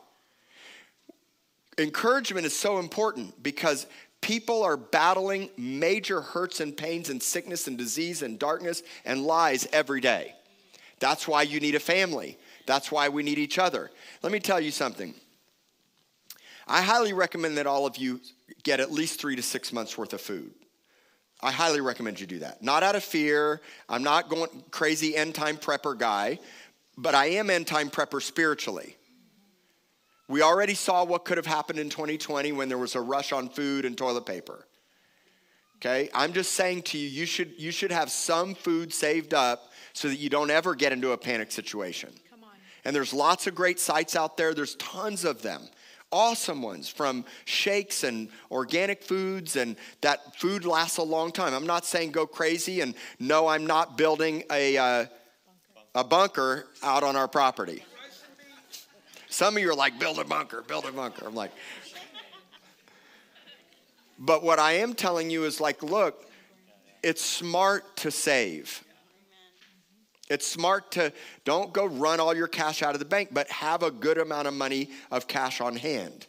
Encouragement 1.78 2.46
is 2.46 2.56
so 2.56 2.78
important 2.78 3.42
because 3.42 3.86
people 4.20 4.62
are 4.62 4.76
battling 4.76 5.50
major 5.56 6.20
hurts 6.20 6.60
and 6.60 6.76
pains 6.76 7.10
and 7.10 7.22
sickness 7.22 7.66
and 7.66 7.76
disease 7.76 8.22
and 8.22 8.38
darkness 8.38 8.82
and 9.04 9.22
lies 9.22 9.66
every 9.72 10.00
day. 10.00 10.34
That's 10.98 11.28
why 11.28 11.42
you 11.42 11.60
need 11.60 11.74
a 11.74 11.80
family. 11.80 12.38
That's 12.64 12.90
why 12.90 13.08
we 13.08 13.22
need 13.22 13.38
each 13.38 13.58
other. 13.58 13.90
Let 14.22 14.32
me 14.32 14.40
tell 14.40 14.60
you 14.60 14.70
something. 14.70 15.14
I 16.66 16.82
highly 16.82 17.12
recommend 17.12 17.58
that 17.58 17.66
all 17.66 17.86
of 17.86 17.96
you 17.96 18.20
get 18.64 18.80
at 18.80 18.90
least 18.90 19.20
three 19.20 19.36
to 19.36 19.42
six 19.42 19.72
months 19.72 19.96
worth 19.96 20.12
of 20.12 20.20
food. 20.20 20.52
I 21.42 21.52
highly 21.52 21.80
recommend 21.80 22.18
you 22.18 22.26
do 22.26 22.38
that. 22.40 22.62
Not 22.62 22.82
out 22.82 22.96
of 22.96 23.04
fear. 23.04 23.60
I'm 23.88 24.02
not 24.02 24.28
going 24.28 24.48
crazy 24.70 25.14
end 25.16 25.34
time 25.34 25.58
prepper 25.58 25.96
guy, 25.96 26.38
but 26.96 27.14
I 27.14 27.26
am 27.26 27.50
end 27.50 27.66
time 27.66 27.90
prepper 27.90 28.22
spiritually. 28.22 28.96
We 30.28 30.42
already 30.42 30.74
saw 30.74 31.04
what 31.04 31.24
could 31.24 31.36
have 31.36 31.46
happened 31.46 31.78
in 31.78 31.88
2020 31.88 32.52
when 32.52 32.68
there 32.68 32.78
was 32.78 32.94
a 32.94 33.00
rush 33.00 33.32
on 33.32 33.48
food 33.48 33.84
and 33.84 33.96
toilet 33.96 34.26
paper. 34.26 34.66
Okay? 35.76 36.08
I'm 36.14 36.32
just 36.32 36.52
saying 36.52 36.82
to 36.82 36.98
you, 36.98 37.08
you 37.08 37.26
should, 37.26 37.52
you 37.58 37.70
should 37.70 37.92
have 37.92 38.10
some 38.10 38.54
food 38.54 38.92
saved 38.92 39.34
up 39.34 39.72
so 39.92 40.08
that 40.08 40.16
you 40.16 40.28
don't 40.28 40.50
ever 40.50 40.74
get 40.74 40.92
into 40.92 41.12
a 41.12 41.18
panic 41.18 41.52
situation. 41.52 42.10
Come 42.30 42.44
on. 42.44 42.50
And 42.84 42.96
there's 42.96 43.12
lots 43.12 43.46
of 43.46 43.54
great 43.54 43.78
sites 43.78 44.16
out 44.16 44.36
there, 44.36 44.54
there's 44.54 44.74
tons 44.76 45.24
of 45.24 45.42
them. 45.42 45.68
Awesome 46.12 46.62
ones 46.62 46.88
from 46.88 47.24
shakes 47.44 48.04
and 48.04 48.28
organic 48.50 49.02
foods, 49.02 49.56
and 49.56 49.76
that 50.02 50.36
food 50.36 50.64
lasts 50.64 50.98
a 50.98 51.02
long 51.02 51.32
time. 51.32 51.52
I'm 51.52 51.66
not 51.66 51.84
saying 51.84 52.12
go 52.12 52.26
crazy, 52.26 52.80
and 52.80 52.94
no, 53.18 53.48
I'm 53.48 53.66
not 53.66 53.98
building 53.98 54.44
a, 54.50 54.76
uh, 54.76 55.06
a 55.94 56.04
bunker 56.04 56.66
out 56.82 57.02
on 57.02 57.16
our 57.16 57.26
property. 57.26 57.84
Some 59.28 59.56
of 59.56 59.62
you 59.62 59.70
are 59.70 59.74
like, 59.74 59.98
build 59.98 60.18
a 60.18 60.24
bunker, 60.24 60.62
build 60.62 60.86
a 60.86 60.92
bunker. 60.92 61.26
I'm 61.26 61.34
like, 61.34 61.50
but 64.18 64.42
what 64.42 64.58
I 64.58 64.74
am 64.74 64.94
telling 64.94 65.28
you 65.28 65.44
is 65.44 65.60
like, 65.60 65.82
look, 65.82 66.24
it's 67.02 67.22
smart 67.22 67.96
to 67.98 68.10
save. 68.10 68.82
It's 70.28 70.46
smart 70.46 70.92
to 70.92 71.12
don't 71.44 71.72
go 71.72 71.86
run 71.86 72.20
all 72.20 72.34
your 72.34 72.48
cash 72.48 72.82
out 72.82 72.94
of 72.94 72.98
the 72.98 73.04
bank, 73.04 73.30
but 73.32 73.48
have 73.50 73.82
a 73.82 73.90
good 73.90 74.18
amount 74.18 74.48
of 74.48 74.54
money 74.54 74.90
of 75.10 75.28
cash 75.28 75.60
on 75.60 75.76
hand, 75.76 76.26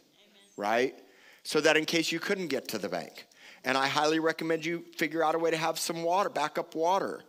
right? 0.56 0.94
So 1.42 1.60
that 1.60 1.76
in 1.76 1.84
case 1.84 2.12
you 2.12 2.20
couldn't 2.20 2.48
get 2.48 2.68
to 2.68 2.78
the 2.78 2.88
bank. 2.88 3.26
And 3.64 3.76
I 3.76 3.88
highly 3.88 4.20
recommend 4.20 4.64
you 4.64 4.84
figure 4.96 5.24
out 5.24 5.34
a 5.34 5.38
way 5.38 5.50
to 5.50 5.56
have 5.56 5.78
some 5.78 6.02
water, 6.02 6.28
backup 6.28 6.74
water, 6.74 7.22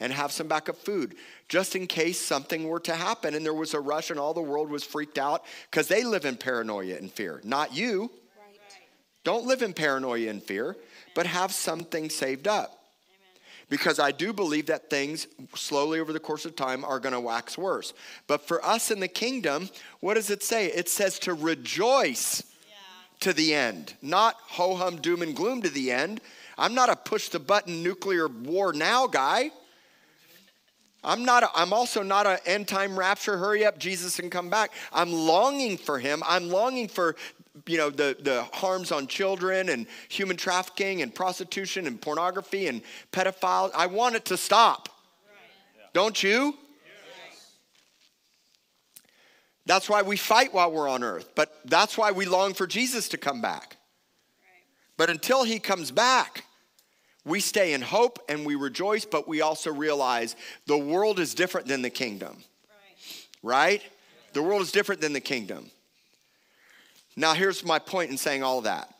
and 0.00 0.12
have 0.12 0.32
some 0.32 0.48
backup 0.48 0.76
food, 0.76 1.14
just 1.48 1.74
in 1.74 1.86
case 1.86 2.20
something 2.20 2.68
were 2.68 2.80
to 2.80 2.94
happen 2.94 3.34
and 3.34 3.44
there 3.44 3.54
was 3.54 3.72
a 3.72 3.80
rush 3.80 4.10
and 4.10 4.18
all 4.18 4.34
the 4.34 4.42
world 4.42 4.70
was 4.70 4.84
freaked 4.84 5.18
out 5.18 5.44
because 5.70 5.88
they 5.88 6.04
live 6.04 6.24
in 6.24 6.36
paranoia 6.36 6.96
and 6.96 7.10
fear, 7.10 7.40
not 7.44 7.74
you. 7.74 8.10
Don't 9.24 9.46
live 9.46 9.62
in 9.62 9.72
paranoia 9.72 10.28
and 10.28 10.42
fear, 10.42 10.76
but 11.14 11.26
have 11.26 11.52
something 11.52 12.10
saved 12.10 12.46
up. 12.46 12.75
Because 13.68 13.98
I 13.98 14.12
do 14.12 14.32
believe 14.32 14.66
that 14.66 14.90
things 14.90 15.26
slowly 15.54 15.98
over 15.98 16.12
the 16.12 16.20
course 16.20 16.44
of 16.44 16.54
time 16.54 16.84
are 16.84 17.00
going 17.00 17.14
to 17.14 17.20
wax 17.20 17.58
worse. 17.58 17.94
But 18.28 18.46
for 18.46 18.64
us 18.64 18.90
in 18.90 19.00
the 19.00 19.08
kingdom, 19.08 19.70
what 20.00 20.14
does 20.14 20.30
it 20.30 20.42
say? 20.42 20.66
It 20.66 20.88
says 20.88 21.18
to 21.20 21.34
rejoice 21.34 22.44
yeah. 22.68 22.74
to 23.20 23.32
the 23.32 23.54
end, 23.54 23.94
not 24.02 24.36
ho 24.40 24.76
hum, 24.76 24.96
doom, 24.96 25.22
and 25.22 25.34
gloom 25.34 25.62
to 25.62 25.68
the 25.68 25.90
end. 25.90 26.20
I'm 26.56 26.74
not 26.74 26.90
a 26.90 26.96
push 26.96 27.28
the 27.28 27.40
button 27.40 27.82
nuclear 27.82 28.28
war 28.28 28.72
now 28.72 29.08
guy. 29.08 29.50
I'm 31.06 31.24
not 31.24 31.44
a, 31.44 31.50
I'm 31.54 31.72
also 31.72 32.02
not 32.02 32.26
an 32.26 32.38
end 32.46 32.66
time 32.66 32.98
rapture 32.98 33.38
hurry 33.38 33.64
up 33.64 33.78
Jesus 33.78 34.18
and 34.18 34.30
come 34.30 34.50
back. 34.50 34.72
I'm 34.92 35.12
longing 35.12 35.76
for 35.76 35.98
him. 35.98 36.22
I'm 36.26 36.50
longing 36.50 36.88
for 36.88 37.14
you 37.66 37.78
know, 37.78 37.90
the, 37.90 38.16
the 38.20 38.42
harms 38.52 38.92
on 38.92 39.06
children 39.06 39.68
and 39.70 39.86
human 40.08 40.36
trafficking 40.36 41.02
and 41.02 41.14
prostitution 41.14 41.86
and 41.86 42.00
pornography 42.00 42.66
and 42.66 42.82
pedophiles. 43.12 43.70
I 43.74 43.86
want 43.86 44.16
it 44.16 44.26
to 44.26 44.36
stop. 44.36 44.88
Right. 45.26 45.92
Don't 45.94 46.22
you? 46.22 46.54
Yes. 46.84 47.50
That's 49.64 49.88
why 49.88 50.02
we 50.02 50.16
fight 50.16 50.52
while 50.52 50.70
we're 50.70 50.88
on 50.88 51.02
earth, 51.02 51.30
but 51.34 51.60
that's 51.64 51.96
why 51.96 52.12
we 52.12 52.26
long 52.26 52.54
for 52.54 52.66
Jesus 52.66 53.08
to 53.10 53.18
come 53.18 53.40
back. 53.40 53.76
Right. 54.40 54.64
But 54.96 55.10
until 55.10 55.44
he 55.44 55.58
comes 55.58 55.90
back, 55.90 56.44
we 57.24 57.40
stay 57.40 57.72
in 57.72 57.82
hope 57.82 58.20
and 58.28 58.46
we 58.46 58.54
rejoice, 58.54 59.04
but 59.04 59.26
we 59.26 59.40
also 59.40 59.72
realize 59.72 60.36
the 60.66 60.78
world 60.78 61.18
is 61.18 61.34
different 61.34 61.66
than 61.66 61.82
the 61.82 61.90
kingdom. 61.90 62.36
Right? 63.42 63.80
right? 63.80 63.82
The 64.34 64.42
world 64.42 64.62
is 64.62 64.70
different 64.70 65.00
than 65.00 65.12
the 65.12 65.20
kingdom. 65.20 65.70
Now, 67.16 67.32
here's 67.32 67.64
my 67.64 67.78
point 67.78 68.10
in 68.10 68.18
saying 68.18 68.42
all 68.42 68.60
that. 68.62 68.92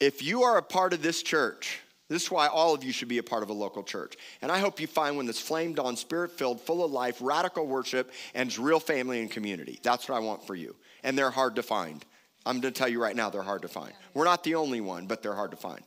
If 0.00 0.22
you 0.22 0.42
are 0.42 0.58
a 0.58 0.62
part 0.62 0.92
of 0.92 1.02
this 1.02 1.22
church, 1.22 1.80
this 2.08 2.24
is 2.24 2.30
why 2.30 2.48
all 2.48 2.74
of 2.74 2.84
you 2.84 2.92
should 2.92 3.08
be 3.08 3.18
a 3.18 3.22
part 3.22 3.42
of 3.42 3.48
a 3.48 3.54
local 3.54 3.82
church. 3.82 4.16
And 4.42 4.52
I 4.52 4.58
hope 4.58 4.80
you 4.80 4.86
find 4.86 5.16
one 5.16 5.26
that's 5.26 5.40
flamed 5.40 5.78
on, 5.78 5.96
spirit 5.96 6.32
filled, 6.32 6.60
full 6.60 6.84
of 6.84 6.90
life, 6.90 7.18
radical 7.20 7.66
worship, 7.66 8.12
and 8.34 8.56
real 8.58 8.80
family 8.80 9.20
and 9.20 9.30
community. 9.30 9.78
That's 9.82 10.08
what 10.08 10.16
I 10.16 10.18
want 10.18 10.46
for 10.46 10.54
you. 10.54 10.74
And 11.02 11.16
they're 11.16 11.30
hard 11.30 11.56
to 11.56 11.62
find. 11.62 12.04
I'm 12.44 12.60
going 12.60 12.74
to 12.74 12.78
tell 12.78 12.88
you 12.88 13.00
right 13.00 13.16
now, 13.16 13.30
they're 13.30 13.42
hard 13.42 13.62
to 13.62 13.68
find. 13.68 13.92
We're 14.12 14.24
not 14.24 14.44
the 14.44 14.56
only 14.56 14.80
one, 14.80 15.06
but 15.06 15.22
they're 15.22 15.34
hard 15.34 15.52
to 15.52 15.56
find. 15.56 15.82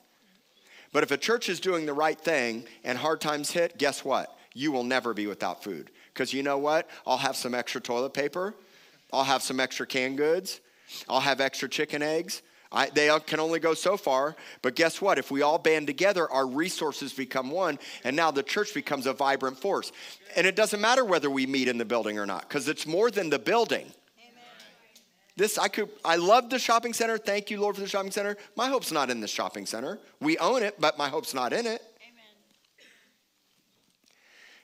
But 0.91 1.03
if 1.03 1.11
a 1.11 1.17
church 1.17 1.49
is 1.49 1.59
doing 1.59 1.85
the 1.85 1.93
right 1.93 2.19
thing 2.19 2.65
and 2.83 2.97
hard 2.97 3.21
times 3.21 3.51
hit, 3.51 3.77
guess 3.77 4.03
what? 4.03 4.35
You 4.53 4.71
will 4.71 4.83
never 4.83 5.13
be 5.13 5.27
without 5.27 5.63
food. 5.63 5.91
Because 6.13 6.33
you 6.33 6.41
know 6.41 6.57
what? 6.57 6.89
I'll 7.05 7.17
have 7.17 7.35
some 7.35 7.53
extra 7.53 7.79
toilet 7.79 8.13
paper, 8.13 8.55
I'll 9.13 9.23
have 9.23 9.43
some 9.43 9.59
extra 9.59 9.85
canned 9.85 10.17
goods, 10.17 10.61
I'll 11.09 11.19
have 11.19 11.41
extra 11.41 11.69
chicken 11.69 12.01
eggs. 12.01 12.41
I, 12.71 12.89
they 12.89 13.09
can 13.25 13.39
only 13.39 13.59
go 13.59 13.73
so 13.73 13.95
far, 13.95 14.35
but 14.61 14.75
guess 14.75 15.01
what? 15.01 15.17
If 15.17 15.31
we 15.31 15.41
all 15.41 15.57
band 15.57 15.87
together, 15.87 16.29
our 16.29 16.45
resources 16.45 17.13
become 17.13 17.49
one, 17.49 17.79
and 18.03 18.15
now 18.15 18.29
the 18.29 18.43
church 18.43 18.73
becomes 18.73 19.05
a 19.05 19.13
vibrant 19.13 19.57
force. 19.57 19.91
And 20.35 20.45
it 20.45 20.55
doesn't 20.55 20.81
matter 20.81 21.05
whether 21.05 21.29
we 21.29 21.45
meet 21.45 21.69
in 21.69 21.77
the 21.77 21.85
building 21.85 22.19
or 22.19 22.25
not, 22.25 22.41
because 22.41 22.67
it's 22.67 22.85
more 22.85 23.09
than 23.09 23.29
the 23.29 23.39
building. 23.39 23.91
This 25.37 25.59
I 25.59 25.67
could 25.67 25.89
I 26.03 26.15
love 26.15 26.49
the 26.49 26.57
shopping 26.57 26.93
center. 26.93 27.17
Thank 27.17 27.51
you, 27.51 27.61
Lord, 27.61 27.75
for 27.75 27.81
the 27.81 27.87
shopping 27.87 28.11
center. 28.11 28.37
My 28.55 28.67
hope's 28.67 28.91
not 28.91 29.11
in 29.11 29.21
the 29.21 29.27
shopping 29.27 29.67
center. 29.67 29.99
We 30.19 30.37
own 30.39 30.63
it, 30.63 30.81
but 30.81 30.97
my 30.97 31.09
hope's 31.09 31.35
not 31.35 31.53
in 31.53 31.67
it. 31.67 31.81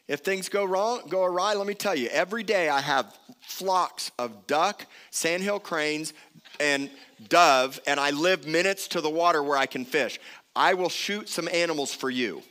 If 0.07 0.19
things 0.19 0.49
go 0.49 0.65
wrong, 0.65 1.03
go 1.07 1.23
awry, 1.23 1.53
let 1.53 1.65
me 1.65 1.73
tell 1.73 1.95
you, 1.95 2.09
every 2.09 2.43
day 2.43 2.67
I 2.67 2.81
have 2.81 3.17
flocks 3.39 4.11
of 4.19 4.47
duck, 4.47 4.85
sandhill 5.11 5.59
cranes, 5.59 6.13
and 6.59 6.89
dove, 7.29 7.79
and 7.87 7.99
I 7.99 8.11
live 8.11 8.45
minutes 8.45 8.89
to 8.89 9.01
the 9.01 9.09
water 9.09 9.41
where 9.41 9.57
I 9.57 9.65
can 9.65 9.85
fish. 9.85 10.19
I 10.55 10.73
will 10.73 10.89
shoot 10.89 11.29
some 11.29 11.47
animals 11.47 11.93
for 11.93 12.09
you. 12.09 12.43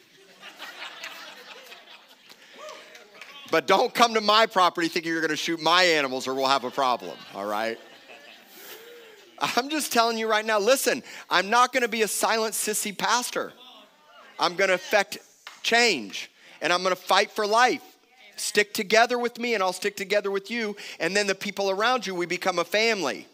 but 3.51 3.67
don't 3.67 3.93
come 3.93 4.15
to 4.15 4.23
my 4.23 4.47
property 4.47 4.89
thinking 4.89 5.13
you're 5.13 5.21
going 5.21 5.31
to 5.31 5.37
shoot 5.37 5.61
my 5.61 5.83
animals 5.83 6.27
or 6.27 6.35
we'll 6.35 6.47
have 6.47 6.65
a 6.65 6.71
problem, 6.71 7.17
all 7.35 7.45
right? 7.45 7.79
I'm 9.57 9.69
just 9.69 9.93
telling 9.93 10.17
you 10.17 10.29
right 10.29 10.45
now 10.45 10.59
listen, 10.59 11.03
I'm 11.29 11.51
not 11.51 11.73
going 11.73 11.83
to 11.83 11.89
be 11.89 12.03
a 12.03 12.09
silent 12.09 12.55
sissy 12.55 12.97
pastor. 12.97 13.53
I'm 14.39 14.55
going 14.55 14.69
to 14.69 14.75
affect 14.75 15.19
change 15.63 16.31
and 16.63 16.73
I'm 16.73 16.83
going 16.83 16.95
to 16.95 17.01
fight 17.01 17.31
for 17.31 17.47
life. 17.47 17.83
Stick 18.37 18.73
together 18.73 19.19
with 19.19 19.39
me, 19.39 19.53
and 19.53 19.63
I'll 19.63 19.75
stick 19.75 19.97
together 19.97 20.31
with 20.31 20.51
you. 20.51 20.75
And 20.99 21.15
then 21.15 21.27
the 21.27 21.35
people 21.35 21.71
around 21.71 22.07
you, 22.07 22.15
we 22.15 22.25
become 22.25 22.59
a 22.59 22.65
family. 22.65 23.27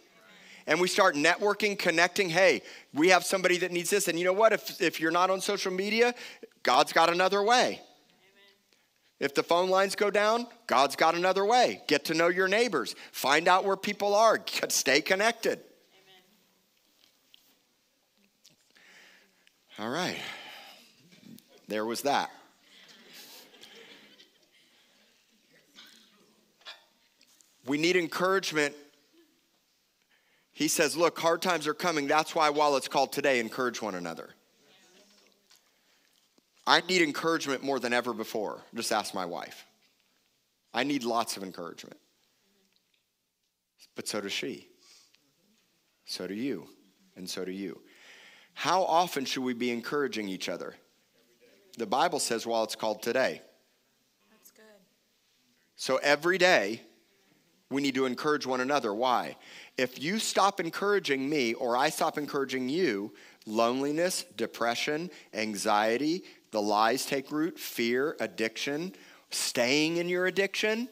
And 0.67 0.81
we 0.81 0.89
start 0.89 1.15
networking, 1.15 1.79
connecting. 1.79 2.29
Hey, 2.29 2.63
we 2.93 3.09
have 3.11 3.25
somebody 3.25 3.59
that 3.59 3.71
needs 3.71 3.91
this. 3.91 4.09
And 4.09 4.19
you 4.19 4.25
know 4.25 4.33
what? 4.33 4.53
If, 4.53 4.83
if 4.83 5.01
you're 5.01 5.13
not 5.13 5.31
on 5.31 5.41
social 5.41 5.73
media, 5.73 6.15
God's 6.63 6.93
got 6.93 7.11
another 7.11 7.43
way. 7.43 7.81
If 9.21 9.35
the 9.35 9.43
phone 9.43 9.69
lines 9.69 9.95
go 9.95 10.11
down, 10.11 10.47
God's 10.67 10.97
got 10.97 11.15
another 11.15 11.45
way. 11.45 11.83
Get 11.89 12.05
to 12.07 12.15
know 12.15 12.29
your 12.29 12.49
neighbors, 12.49 12.95
find 13.13 13.49
out 13.49 13.65
where 13.65 13.77
people 13.77 14.15
are, 14.15 14.39
stay 14.69 15.01
connected. 15.01 15.61
All 19.79 19.91
right. 19.91 20.19
There 21.69 21.85
was 21.85 22.03
that. 22.03 22.31
We 27.69 27.79
need 27.79 27.97
encouragement. 27.97 28.75
He 30.53 30.69
says, 30.69 30.97
Look, 30.97 31.19
hard 31.19 31.43
times 31.43 31.67
are 31.67 31.75
coming. 31.75 32.09
That's 32.09 32.35
why, 32.35 32.51
while 32.51 32.77
it's 32.77 32.89
called 32.89 33.13
today, 33.13 33.39
encourage 33.39 33.81
one 33.81 33.95
another. 33.95 34.31
I 36.67 36.83
need 36.83 37.01
encouragement 37.03 37.63
more 37.63 37.79
than 37.79 37.93
ever 37.93 38.13
before. 38.13 38.63
Just 38.75 38.93
ask 38.93 39.15
my 39.15 39.25
wife. 39.25 39.65
I 40.75 40.85
need 40.85 41.05
lots 41.05 41.37
of 41.37 41.43
encouragement. 41.43 41.99
But 43.97 44.07
so 44.07 44.21
does 44.21 44.33
she. 44.33 44.69
So 46.05 46.27
do 46.27 46.35
you. 46.35 46.67
And 47.17 47.29
so 47.29 47.45
do 47.45 47.53
you. 47.53 47.81
How 48.55 48.83
often 48.83 49.25
should 49.25 49.45
we 49.45 49.55
be 49.55 49.71
encouraging 49.71 50.29
each 50.29 50.49
other? 50.49 50.75
The 51.79 51.87
Bible 51.87 52.19
says, 52.19 52.47
while 52.47 52.65
it's 52.65 52.75
called 52.75 53.03
today. 53.03 53.41
That's 54.31 54.51
good. 54.51 54.65
So 55.77 55.97
every 55.99 56.39
day, 56.39 56.83
we 57.71 57.83
need 57.83 57.95
to 57.95 58.07
encourage 58.07 58.47
one 58.47 58.61
another. 58.61 58.95
Why? 58.95 59.37
If 59.77 60.03
you 60.03 60.19
stop 60.19 60.59
encouraging 60.61 61.29
me 61.29 61.55
or 61.55 61.77
I 61.77 61.91
stop 61.91 62.17
encouraging 62.17 62.69
you, 62.69 63.13
loneliness, 63.47 64.25
depression, 64.37 65.11
anxiety, 65.35 66.25
the 66.51 66.63
lies 66.63 67.05
take 67.05 67.31
root, 67.31 67.59
fear, 67.59 68.17
addiction, 68.21 68.95
staying 69.31 69.99
in 69.99 70.09
your 70.09 70.27
addiction, 70.27 70.89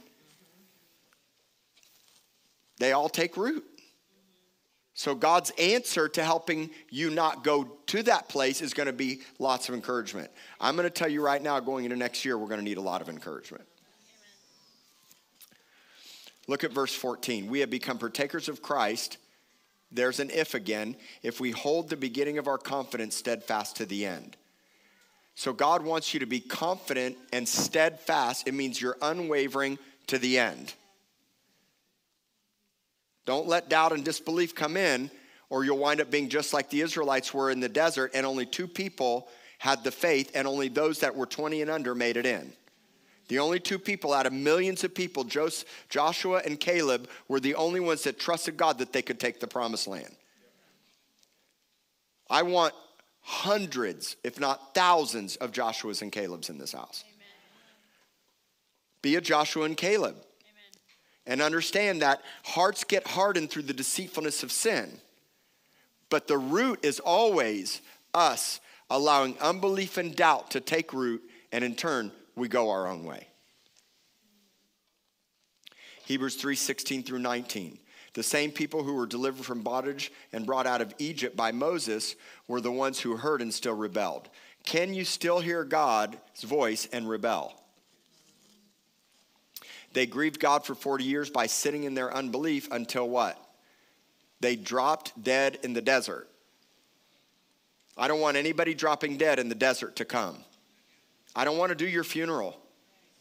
they 2.79 2.93
all 2.93 3.09
take 3.09 3.37
root. 3.37 3.65
So, 4.93 5.15
God's 5.15 5.53
answer 5.59 6.09
to 6.09 6.25
helping 6.25 6.71
you 6.89 7.11
not 7.11 7.45
go 7.45 7.65
to 7.89 8.03
that 8.05 8.31
place 8.31 8.63
is 8.63 8.73
going 8.73 8.87
to 8.87 8.95
be 8.95 9.21
lots 9.39 9.69
of 9.69 9.75
encouragement. 9.75 10.31
I'm 10.59 10.75
going 10.75 10.87
to 10.87 10.91
tell 10.91 11.09
you 11.09 11.23
right 11.23 11.43
now, 11.43 11.61
going 11.61 11.85
into 11.85 11.99
next 11.99 12.25
year, 12.25 12.39
we're 12.39 12.49
going 12.49 12.61
to 12.61 12.65
need 12.65 12.79
a 12.79 12.83
lot 12.83 13.03
of 13.03 13.11
encouragement. 13.11 13.67
Look 16.47 16.65
at 16.65 16.73
verse 16.73 16.95
14. 16.95 17.49
We 17.49 17.61
have 17.61 17.71
become 17.71 17.99
partakers 17.99 18.49
of 18.49 18.63
Christ. 18.63 19.19
There's 19.91 20.21
an 20.21 20.31
if 20.31 20.55
again. 20.55 20.97
If 21.23 21.41
we 21.41 21.51
hold 21.51 21.89
the 21.89 21.97
beginning 21.97 22.39
of 22.39 22.49
our 22.49 22.59
confidence 22.59 23.17
steadfast 23.17 23.77
to 23.77 23.87
the 23.87 24.07
end. 24.07 24.37
So 25.35 25.53
God 25.53 25.85
wants 25.85 26.15
you 26.15 26.21
to 26.21 26.27
be 26.27 26.41
confident 26.41 27.17
and 27.33 27.49
steadfast. 27.49 28.49
It 28.49 28.55
means 28.55 28.81
you're 28.81 28.97
unwavering 29.03 29.79
to 30.07 30.19
the 30.19 30.39
end. 30.39 30.75
Don't 33.27 33.49
let 33.49 33.69
doubt 33.69 33.93
and 33.93 34.05
disbelief 34.05 34.55
come 34.55 34.77
in, 34.77 35.11
or 35.51 35.65
you'll 35.65 35.79
wind 35.79 36.01
up 36.01 36.11
being 36.11 36.29
just 36.29 36.55
like 36.55 36.71
the 36.71 36.81
Israelites 36.81 37.35
were 37.35 37.51
in 37.51 37.61
the 37.61 37.69
desert, 37.69 38.13
and 38.15 38.25
only 38.25 38.47
two 38.47 38.69
people 38.69 39.29
had 39.59 39.83
the 39.85 39.91
faith, 39.91 40.31
and 40.35 40.47
only 40.47 40.69
those 40.69 41.01
that 41.01 41.17
were 41.17 41.27
20 41.27 41.61
and 41.61 41.71
under 41.71 41.95
made 41.95 42.17
it 42.17 42.25
in. 42.25 42.53
The 43.29 43.39
only 43.41 43.59
two 43.59 43.79
people 43.79 44.13
out 44.13 44.27
of 44.27 44.33
millions 44.33 44.85
of 44.85 44.95
people, 44.95 45.25
Joshua 45.89 46.43
and 46.45 46.61
Caleb, 46.61 47.09
were 47.29 47.41
the 47.41 47.57
only 47.57 47.81
ones 47.81 48.05
that 48.05 48.19
trusted 48.19 48.57
God 48.57 48.79
that 48.79 48.93
they 48.93 49.03
could 49.03 49.19
take 49.19 49.41
the 49.41 49.49
promised 49.49 49.89
land. 49.89 50.15
I 52.31 52.43
want 52.43 52.75
hundreds, 53.21 54.17
if 54.23 54.39
not 54.39 54.75
thousands, 54.75 55.37
of 55.37 55.51
Joshuas 55.51 56.03
and 56.03 56.13
Calebs 56.13 56.51
in 56.51 56.59
this 56.59 56.73
house. 56.73 57.05
Amen. 57.09 57.27
Be 59.03 59.17
a 59.17 59.21
Joshua 59.21 59.65
and 59.65 59.77
Caleb. 59.77 60.15
Amen. 60.15 60.25
And 61.27 61.43
understand 61.43 62.03
that 62.03 62.23
hearts 62.45 62.85
get 62.85 63.07
hardened 63.07 63.51
through 63.51 63.63
the 63.63 63.73
deceitfulness 63.73 64.43
of 64.45 64.53
sin. 64.53 65.01
But 66.09 66.29
the 66.29 66.39
root 66.39 66.85
is 66.85 67.01
always 67.01 67.81
us 68.15 68.61
allowing 68.89 69.37
unbelief 69.41 69.99
and 69.99 70.15
doubt 70.15 70.53
to 70.53 70.61
take 70.61 70.93
root, 70.93 71.23
and 71.51 71.65
in 71.65 71.75
turn, 71.75 72.13
we 72.37 72.49
go 72.49 72.71
our 72.71 72.87
own 72.87 73.05
way. 73.05 73.27
Hebrews 76.05 76.37
3 76.37 76.55
16 76.55 77.03
through 77.03 77.19
19. 77.19 77.79
The 78.15 78.23
same 78.23 78.51
people 78.51 78.83
who 78.83 78.95
were 78.95 79.07
delivered 79.07 79.45
from 79.45 79.63
bondage 79.63 80.11
and 80.33 80.47
brought 80.47 80.67
out 80.67 80.81
of 80.81 80.95
Egypt 80.99 81.37
by 81.37 81.53
Moses 81.53 82.15
were 82.49 82.61
the 82.61 82.73
ones 82.73 83.01
who 83.01 83.17
heard 83.17 83.43
and 83.43 83.53
still 83.53 83.75
rebelled. 83.75 84.31
Can 84.65 84.95
you 84.95 85.05
still 85.05 85.41
hear 85.41 85.65
God's 85.65 86.43
voice 86.43 86.89
and 86.93 87.09
rebel? 87.09 87.53
They 89.93 90.07
grieved 90.07 90.41
God 90.41 90.65
for 90.65 90.75
40 90.75 91.05
years 91.05 91.31
by 91.31 91.47
sitting 91.47 91.85
in 91.85 91.95
their 91.95 92.15
unbelief 92.15 92.69
until 92.71 93.09
what? 93.09 93.39
They 94.41 94.57
dropped 94.57 95.23
dead 95.23 95.59
in 95.63 95.73
the 95.73 95.83
desert. 95.83 96.29
I 97.97 98.09
don't 98.09 98.21
want 98.21 98.37
anybody 98.37 98.75
dropping 98.75 99.17
dead 99.17 99.39
in 99.39 99.49
the 99.49 99.55
desert 99.55 99.97
to 99.97 100.05
come. 100.05 100.45
I 101.37 101.45
don't 101.45 101.59
want 101.59 101.69
to 101.69 101.77
do 101.77 101.87
your 101.87 102.03
funeral. 102.03 102.59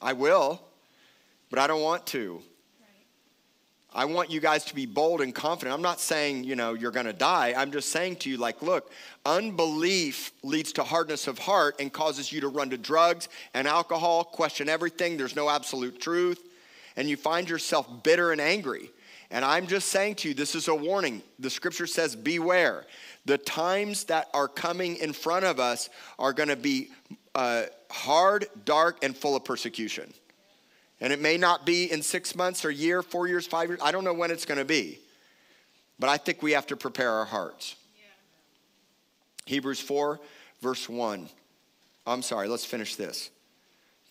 I 0.01 0.13
will, 0.13 0.61
but 1.49 1.59
I 1.59 1.67
don't 1.67 1.81
want 1.81 2.07
to. 2.07 2.41
I 3.93 4.05
want 4.05 4.29
you 4.29 4.41
guys 4.41 4.65
to 4.65 4.75
be 4.75 4.85
bold 4.85 5.21
and 5.21 5.33
confident. 5.33 5.73
I'm 5.73 5.81
not 5.81 6.01
saying, 6.01 6.43
you 6.43 6.55
know, 6.55 6.73
you're 6.73 6.91
going 6.91 7.05
to 7.05 7.13
die. 7.13 7.53
I'm 7.55 7.71
just 7.71 7.91
saying 7.91 8.17
to 8.17 8.29
you, 8.29 8.37
like, 8.37 8.61
look, 8.61 8.91
unbelief 9.25 10.33
leads 10.43 10.73
to 10.73 10.83
hardness 10.83 11.27
of 11.27 11.39
heart 11.39 11.75
and 11.79 11.91
causes 11.91 12.31
you 12.31 12.41
to 12.41 12.49
run 12.49 12.69
to 12.71 12.77
drugs 12.77 13.29
and 13.53 13.67
alcohol, 13.67 14.25
question 14.25 14.67
everything. 14.67 15.15
There's 15.15 15.35
no 15.35 15.49
absolute 15.49 16.01
truth. 16.01 16.41
And 16.97 17.09
you 17.09 17.15
find 17.15 17.49
yourself 17.49 18.03
bitter 18.03 18.31
and 18.31 18.41
angry. 18.41 18.91
And 19.31 19.45
I'm 19.45 19.65
just 19.65 19.89
saying 19.89 20.15
to 20.15 20.29
you, 20.29 20.33
this 20.33 20.55
is 20.55 20.67
a 20.67 20.75
warning. 20.75 21.21
The 21.39 21.49
scripture 21.49 21.87
says, 21.87 22.17
beware. 22.17 22.85
The 23.25 23.37
times 23.37 24.05
that 24.05 24.29
are 24.33 24.49
coming 24.49 24.97
in 24.97 25.13
front 25.13 25.45
of 25.45 25.59
us 25.59 25.89
are 26.19 26.33
going 26.33 26.49
to 26.49 26.55
be 26.57 26.89
uh, 27.35 27.63
hard, 27.91 28.47
dark, 28.63 29.03
and 29.03 29.15
full 29.15 29.35
of 29.35 29.43
persecution. 29.43 30.11
And 31.01 31.11
it 31.11 31.19
may 31.21 31.37
not 31.37 31.65
be 31.65 31.91
in 31.91 32.01
six 32.01 32.35
months 32.35 32.63
or 32.63 32.71
year, 32.71 33.03
four 33.03 33.27
years, 33.27 33.45
five 33.45 33.69
years. 33.69 33.79
I 33.83 33.91
don't 33.91 34.05
know 34.05 34.13
when 34.13 34.31
it's 34.31 34.45
going 34.45 34.57
to 34.57 34.65
be. 34.65 34.99
But 35.99 36.09
I 36.09 36.17
think 36.17 36.41
we 36.41 36.53
have 36.53 36.67
to 36.67 36.77
prepare 36.77 37.11
our 37.11 37.25
hearts. 37.25 37.75
Yeah. 37.97 38.05
Hebrews 39.45 39.79
4, 39.79 40.19
verse 40.61 40.89
1. 40.89 41.29
I'm 42.07 42.21
sorry, 42.21 42.47
let's 42.47 42.65
finish 42.65 42.95
this. 42.95 43.29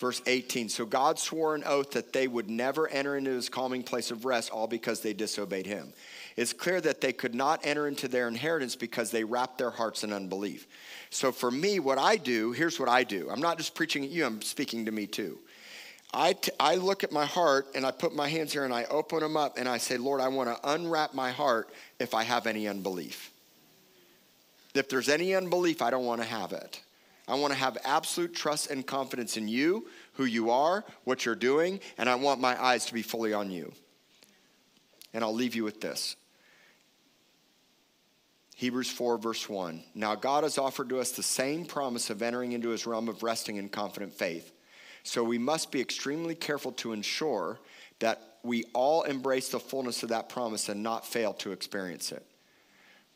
Verse 0.05 0.21
18. 0.27 0.69
So 0.69 0.85
God 0.85 1.19
swore 1.19 1.55
an 1.55 1.65
oath 1.65 1.93
that 1.93 2.13
they 2.13 2.29
would 2.29 2.51
never 2.51 2.87
enter 2.89 3.17
into 3.17 3.31
his 3.31 3.49
calming 3.49 3.83
place 3.83 4.11
of 4.11 4.27
rest, 4.27 4.51
all 4.51 4.67
because 4.67 5.01
they 5.01 5.15
disobeyed 5.15 5.65
him. 5.65 5.95
It's 6.37 6.53
clear 6.53 6.79
that 6.83 7.01
they 7.01 7.15
could 7.15 7.35
not 7.35 7.65
enter 7.65 7.89
into 7.89 8.07
their 8.07 8.29
inheritance 8.29 8.77
because 8.77 9.11
they 9.11 9.25
wrapped 9.25 9.57
their 9.57 9.71
hearts 9.71 10.05
in 10.05 10.13
unbelief. 10.13 10.67
So 11.09 11.33
for 11.33 11.51
me, 11.51 11.79
what 11.79 11.97
I 11.97 12.17
do, 12.17 12.53
here's 12.53 12.79
what 12.79 12.91
I 12.91 13.03
do. 13.03 13.31
I'm 13.31 13.41
not 13.41 13.57
just 13.57 13.75
preaching 13.75 14.05
at 14.05 14.11
you, 14.11 14.27
I'm 14.27 14.43
speaking 14.43 14.85
to 14.85 14.93
me 14.93 15.07
too. 15.07 15.39
I, 16.13 16.35
t- 16.35 16.53
I 16.61 16.75
look 16.75 17.03
at 17.03 17.11
my 17.11 17.25
heart 17.25 17.69
and 17.75 17.87
I 17.87 17.91
put 17.91 18.15
my 18.15 18.29
hands 18.29 18.53
here 18.53 18.67
and 18.67 18.75
I 18.75 18.85
open 18.85 19.21
them 19.21 19.39
up 19.39 19.57
and 19.57 19.67
I 19.67 19.79
say, 19.79 19.97
Lord, 19.97 20.21
I 20.21 20.29
want 20.29 20.51
to 20.51 20.71
unwrap 20.71 21.15
my 21.15 21.31
heart 21.31 21.71
if 21.99 22.13
I 22.13 22.25
have 22.25 22.47
any 22.47 22.69
unbelief. 22.69 23.31
If 24.75 24.91
there's 24.91 25.09
any 25.09 25.35
unbelief, 25.35 25.81
I 25.81 25.89
don't 25.89 26.05
want 26.05 26.21
to 26.21 26.29
have 26.29 26.53
it. 26.53 26.83
I 27.27 27.35
want 27.37 27.53
to 27.53 27.59
have 27.59 27.79
absolute 27.85 28.35
trust 28.35 28.71
and 28.71 28.87
confidence 28.87 29.37
in 29.37 29.49
you, 29.49 29.87
who 30.15 30.25
you 30.25 30.51
are, 30.51 30.85
what 31.05 31.25
you're 31.25 31.35
doing, 31.35 31.81
and 31.97 32.09
I 32.09 32.17
want 32.17 32.41
my 32.41 32.63
eyes 32.63 32.85
to 32.87 32.95
be 32.95 33.03
fully 33.03 33.33
on 33.33 33.51
you. 33.51 33.73
And 35.15 35.25
I'll 35.25 35.35
leave 35.35 35.55
you 35.55 35.65
with 35.65 35.81
this 35.81 36.17
Hebrews 38.57 38.91
4, 38.91 39.19
verse 39.19 39.49
1. 39.49 39.83
Now 39.95 40.15
God 40.15 40.45
has 40.45 40.59
offered 40.59 40.89
to 40.91 41.01
us 41.01 41.13
the 41.13 41.23
same 41.23 41.65
promise 41.65 42.11
of 42.11 42.23
entering 42.23 42.53
into 42.53 42.69
his 42.69 42.87
realm 42.87 43.09
of 43.09 43.23
resting 43.23 43.57
in 43.57 43.69
confident 43.69 44.13
faith. 44.13 44.53
So 45.03 45.23
we 45.25 45.39
must 45.39 45.71
be 45.71 45.81
extremely 45.81 46.35
careful 46.35 46.73
to 46.73 46.93
ensure 46.93 47.59
that 47.99 48.39
we 48.43 48.65
all 48.75 49.03
embrace 49.03 49.49
the 49.49 49.61
fullness 49.61 50.03
of 50.03 50.11
that 50.11 50.29
promise 50.29 50.69
and 50.69 50.83
not 50.83 51.07
fail 51.07 51.33
to 51.35 51.53
experience 51.53 52.13
it. 52.13 52.25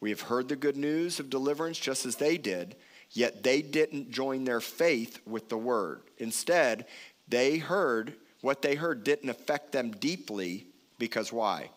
We 0.01 0.11
have 0.11 0.23
heard 0.23 0.49
the 0.49 0.57
good 0.57 0.77
news 0.77 1.21
of 1.21 1.31
deliverance 1.31 1.79
just 1.79 2.07
as 2.07 2.17
they 2.17 2.39
did, 2.39 2.77
yet 3.13 3.43
they 3.43 3.63
didn't 3.63 4.11
join 4.11 4.45
their 4.45 4.61
faith 4.61 5.21
with 5.27 5.49
the 5.49 5.59
word. 5.59 6.03
Instead, 6.19 6.87
they 7.29 7.59
heard 7.59 8.15
what 8.41 8.63
they 8.63 8.75
heard 8.75 9.05
didn't 9.05 9.31
affect 9.31 9.73
them 9.73 9.91
deeply 9.91 10.67
because 10.99 11.33
why? 11.33 11.71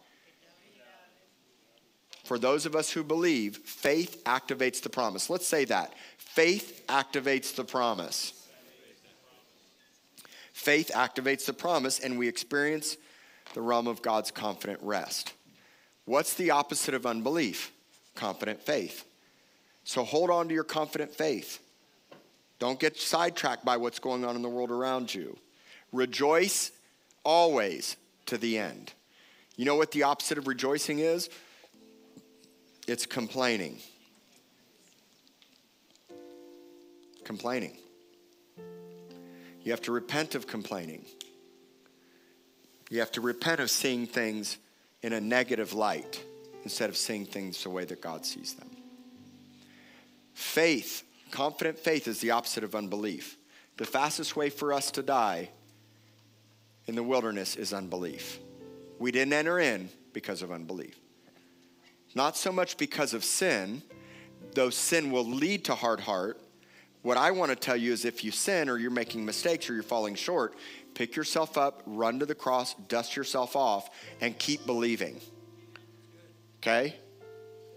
For 2.23 2.37
those 2.39 2.65
of 2.65 2.75
us 2.75 2.91
who 2.91 3.03
believe, 3.03 3.57
faith 3.57 4.23
activates 4.25 4.81
the 4.81 4.89
promise. 4.89 5.29
Let's 5.29 5.47
say 5.47 5.65
that. 5.65 5.93
Faith 6.17 6.83
activates 6.87 7.55
the 7.55 7.65
promise. 7.65 8.47
Faith 10.53 10.91
activates 10.93 11.45
the 11.45 11.53
promise, 11.53 11.99
and 11.99 12.17
we 12.17 12.27
experience 12.27 12.95
the 13.53 13.61
realm 13.61 13.87
of 13.87 14.01
God's 14.01 14.31
confident 14.31 14.79
rest. 14.81 15.33
What's 16.05 16.35
the 16.35 16.51
opposite 16.51 16.93
of 16.93 17.05
unbelief? 17.05 17.71
Confident 18.15 18.61
faith. 18.61 19.05
So 19.83 20.03
hold 20.03 20.29
on 20.29 20.47
to 20.47 20.53
your 20.53 20.63
confident 20.63 21.13
faith. 21.13 21.59
Don't 22.59 22.79
get 22.79 22.97
sidetracked 22.97 23.65
by 23.65 23.77
what's 23.77 23.99
going 23.99 24.23
on 24.23 24.35
in 24.35 24.41
the 24.41 24.49
world 24.49 24.71
around 24.71 25.13
you. 25.13 25.37
Rejoice 25.91 26.71
always 27.23 27.97
to 28.27 28.37
the 28.37 28.57
end. 28.57 28.93
You 29.57 29.65
know 29.65 29.75
what 29.75 29.91
the 29.91 30.03
opposite 30.03 30.37
of 30.37 30.47
rejoicing 30.47 30.99
is? 30.99 31.29
It's 32.87 33.05
complaining. 33.05 33.77
Complaining. 37.23 37.77
You 39.63 39.71
have 39.71 39.81
to 39.83 39.91
repent 39.91 40.35
of 40.35 40.47
complaining. 40.47 41.05
You 42.89 42.99
have 42.99 43.11
to 43.11 43.21
repent 43.21 43.59
of 43.59 43.69
seeing 43.69 44.07
things 44.07 44.57
in 45.03 45.13
a 45.13 45.21
negative 45.21 45.73
light 45.73 46.23
instead 46.63 46.89
of 46.89 46.97
seeing 46.97 47.25
things 47.25 47.63
the 47.63 47.69
way 47.69 47.85
that 47.85 48.01
God 48.01 48.25
sees 48.25 48.53
them. 48.53 48.70
Faith, 50.41 51.03
confident 51.29 51.77
faith, 51.77 52.07
is 52.07 52.19
the 52.19 52.31
opposite 52.31 52.63
of 52.63 52.73
unbelief. 52.75 53.37
The 53.77 53.85
fastest 53.85 54.35
way 54.35 54.49
for 54.49 54.73
us 54.73 54.89
to 54.91 55.03
die 55.03 55.49
in 56.87 56.95
the 56.95 57.03
wilderness 57.03 57.55
is 57.55 57.73
unbelief. 57.73 58.39
We 58.97 59.11
didn't 59.11 59.33
enter 59.33 59.59
in 59.59 59.89
because 60.13 60.41
of 60.41 60.51
unbelief. 60.51 60.99
Not 62.15 62.35
so 62.35 62.51
much 62.51 62.77
because 62.77 63.13
of 63.13 63.23
sin, 63.23 63.83
though 64.53 64.71
sin 64.71 65.11
will 65.11 65.25
lead 65.25 65.63
to 65.65 65.75
hard 65.75 66.01
heart, 66.01 66.41
what 67.03 67.17
I 67.17 67.31
want 67.31 67.51
to 67.51 67.55
tell 67.55 67.77
you 67.77 67.93
is 67.93 68.03
if 68.03 68.23
you 68.23 68.31
sin 68.31 68.67
or 68.67 68.77
you're 68.77 68.91
making 68.91 69.23
mistakes 69.23 69.69
or 69.69 69.73
you're 69.75 69.83
falling 69.83 70.15
short, 70.15 70.55
pick 70.95 71.15
yourself 71.15 71.55
up, 71.55 71.83
run 71.85 72.19
to 72.19 72.25
the 72.25 72.35
cross, 72.35 72.73
dust 72.89 73.15
yourself 73.15 73.55
off, 73.55 73.91
and 74.19 74.37
keep 74.37 74.65
believing. 74.65 75.21
Okay? 76.57 76.95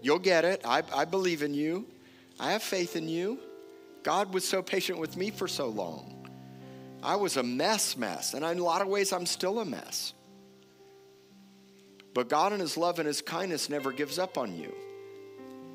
You'll 0.01 0.19
get 0.19 0.45
it. 0.45 0.61
I, 0.65 0.81
I 0.93 1.05
believe 1.05 1.43
in 1.43 1.53
you. 1.53 1.85
I 2.39 2.51
have 2.51 2.63
faith 2.63 2.95
in 2.95 3.07
you. 3.07 3.39
God 4.03 4.33
was 4.33 4.47
so 4.47 4.61
patient 4.61 4.99
with 4.99 5.17
me 5.17 5.31
for 5.31 5.47
so 5.47 5.67
long. 5.67 6.29
I 7.01 7.15
was 7.15 7.37
a 7.37 7.43
mess, 7.43 7.97
mess. 7.97 8.33
And 8.33 8.43
in 8.43 8.59
a 8.59 8.63
lot 8.63 8.81
of 8.81 8.87
ways, 8.87 9.13
I'm 9.13 9.25
still 9.25 9.59
a 9.59 9.65
mess. 9.65 10.13
But 12.13 12.29
God, 12.29 12.53
in 12.53 12.59
His 12.59 12.77
love 12.77 12.99
and 12.99 13.07
His 13.07 13.21
kindness, 13.21 13.69
never 13.69 13.91
gives 13.91 14.17
up 14.17 14.37
on 14.37 14.57
you. 14.57 14.73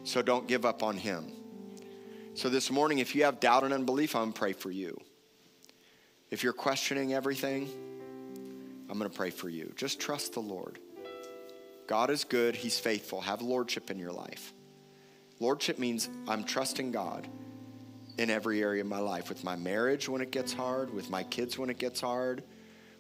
So 0.05 0.23
don't 0.23 0.49
give 0.49 0.65
up 0.65 0.83
on 0.83 0.97
Him. 0.97 1.33
So 2.35 2.49
this 2.49 2.71
morning, 2.71 2.99
if 2.99 3.15
you 3.15 3.25
have 3.25 3.41
doubt 3.41 3.65
and 3.65 3.75
unbelief, 3.75 4.15
I'm 4.17 4.23
going 4.23 4.33
to 4.33 4.39
pray 4.39 4.53
for 4.53 4.71
you. 4.71 4.99
If 6.31 6.43
you're 6.43 6.53
questioning 6.53 7.13
everything, 7.13 7.69
I'm 8.89 8.99
going 8.99 9.11
to 9.11 9.17
pray 9.17 9.31
for 9.31 9.49
you. 9.49 9.73
Just 9.77 10.01
trust 10.01 10.33
the 10.33 10.41
Lord. 10.41 10.79
God 11.87 12.11
is 12.11 12.25
good, 12.25 12.55
He's 12.55 12.79
faithful. 12.79 13.21
Have 13.21 13.43
lordship 13.43 13.91
in 13.91 13.99
your 13.99 14.13
life. 14.13 14.53
Lordship 15.41 15.79
means 15.79 16.11
I'm 16.29 16.45
trusting 16.45 16.93
God 16.93 17.27
in 18.19 18.29
every 18.29 18.63
area 18.63 18.83
of 18.83 18.87
my 18.87 18.99
life 18.99 19.31
with 19.31 19.43
my 19.43 19.57
marriage 19.57 20.07
when 20.09 20.21
it 20.21 20.31
gets 20.31 20.53
hard, 20.53 20.93
with 20.93 21.09
my 21.09 21.23
kids 21.25 21.59
when 21.59 21.71
it 21.71 21.79
gets 21.79 22.03
hard, 22.03 22.43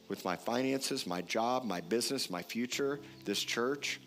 with 0.08 0.24
my 0.24 0.34
finances, 0.36 1.06
my 1.06 1.20
job, 1.20 1.64
my 1.64 1.82
business, 1.82 2.30
my 2.30 2.42
future, 2.42 2.98
this 3.26 3.40
church. 3.40 4.00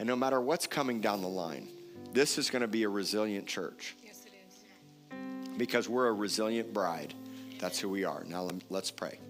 And 0.00 0.08
no 0.08 0.16
matter 0.16 0.40
what's 0.40 0.66
coming 0.66 1.00
down 1.00 1.22
the 1.22 1.28
line, 1.28 1.68
this 2.12 2.36
is 2.36 2.50
going 2.50 2.62
to 2.62 2.68
be 2.68 2.82
a 2.82 2.88
resilient 2.88 3.46
church. 3.46 3.94
Yes, 4.04 4.24
it 4.26 4.32
is. 4.46 5.56
Because 5.56 5.88
we're 5.88 6.08
a 6.08 6.12
resilient 6.12 6.74
bride. 6.74 7.14
That's 7.60 7.78
who 7.78 7.88
we 7.88 8.04
are. 8.04 8.24
Now 8.26 8.50
let's 8.70 8.90
pray. 8.90 9.20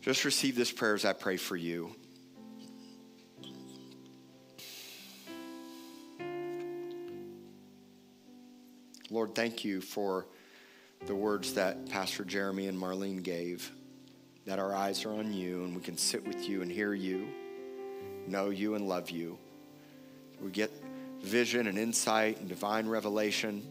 Just 0.00 0.24
receive 0.24 0.56
this 0.56 0.72
prayer 0.72 0.94
as 0.94 1.04
I 1.04 1.12
pray 1.12 1.36
for 1.36 1.56
you. 1.56 1.94
Lord, 9.14 9.36
thank 9.36 9.64
you 9.64 9.80
for 9.80 10.26
the 11.06 11.14
words 11.14 11.54
that 11.54 11.88
Pastor 11.88 12.24
Jeremy 12.24 12.66
and 12.66 12.76
Marlene 12.76 13.22
gave, 13.22 13.70
that 14.44 14.58
our 14.58 14.74
eyes 14.74 15.04
are 15.04 15.12
on 15.12 15.32
you 15.32 15.62
and 15.62 15.76
we 15.76 15.80
can 15.80 15.96
sit 15.96 16.26
with 16.26 16.48
you 16.48 16.62
and 16.62 16.72
hear 16.72 16.92
you, 16.92 17.28
know 18.26 18.50
you 18.50 18.74
and 18.74 18.88
love 18.88 19.10
you. 19.10 19.38
We 20.42 20.50
get 20.50 20.72
vision 21.20 21.68
and 21.68 21.78
insight 21.78 22.40
and 22.40 22.48
divine 22.48 22.88
revelation 22.88 23.62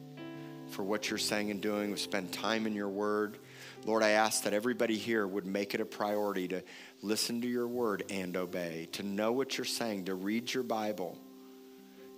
for 0.70 0.84
what 0.84 1.10
you're 1.10 1.18
saying 1.18 1.52
and 1.52 1.60
doing. 1.60 1.92
We 1.92 1.98
spend 1.98 2.32
time 2.32 2.66
in 2.66 2.74
your 2.74 2.88
word. 2.88 3.38
Lord, 3.86 4.02
I 4.02 4.12
ask 4.12 4.44
that 4.44 4.54
everybody 4.54 4.96
here 4.96 5.28
would 5.28 5.46
make 5.46 5.74
it 5.74 5.82
a 5.82 5.86
priority 5.86 6.48
to 6.48 6.64
listen 7.02 7.42
to 7.42 7.50
your 7.50 7.68
word 7.68 8.06
and 8.10 8.38
obey, 8.38 8.88
to 8.94 9.04
know 9.04 9.34
what 9.34 9.58
you're 9.58 9.66
saying, 9.66 10.06
to 10.06 10.16
read 10.16 10.54
your 10.54 10.64
Bible 10.64 11.18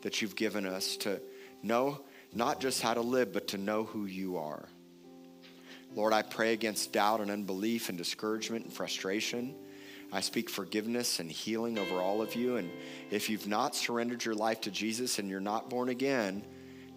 that 0.04 0.22
you've 0.22 0.36
given 0.36 0.68
us, 0.68 0.96
to 0.98 1.20
know 1.64 2.02
not 2.34 2.60
just 2.60 2.82
how 2.82 2.94
to 2.94 3.02
live, 3.02 3.34
but 3.34 3.50
to 3.50 3.58
know 3.58 3.84
who 3.84 4.06
you 4.06 4.38
are. 4.38 4.68
Lord, 5.94 6.12
I 6.12 6.22
pray 6.22 6.54
against 6.54 6.92
doubt 6.92 7.22
and 7.22 7.32
unbelief 7.32 7.90
and 7.90 7.98
discouragement 7.98 8.66
and 8.66 8.74
frustration. 8.74 9.56
I 10.12 10.22
speak 10.22 10.50
forgiveness 10.50 11.20
and 11.20 11.32
healing 11.32 11.78
over 11.78 11.96
all 11.96 12.22
of 12.22 12.36
you. 12.36 12.58
And 12.58 12.70
if 13.12 13.30
you've 13.30 13.48
not 13.48 13.76
surrendered 13.76 14.24
your 14.24 14.36
life 14.36 14.62
to 14.62 14.72
Jesus 14.72 15.20
and 15.20 15.30
you're 15.30 15.40
not 15.40 15.70
born 15.70 15.90
again, 15.90 16.44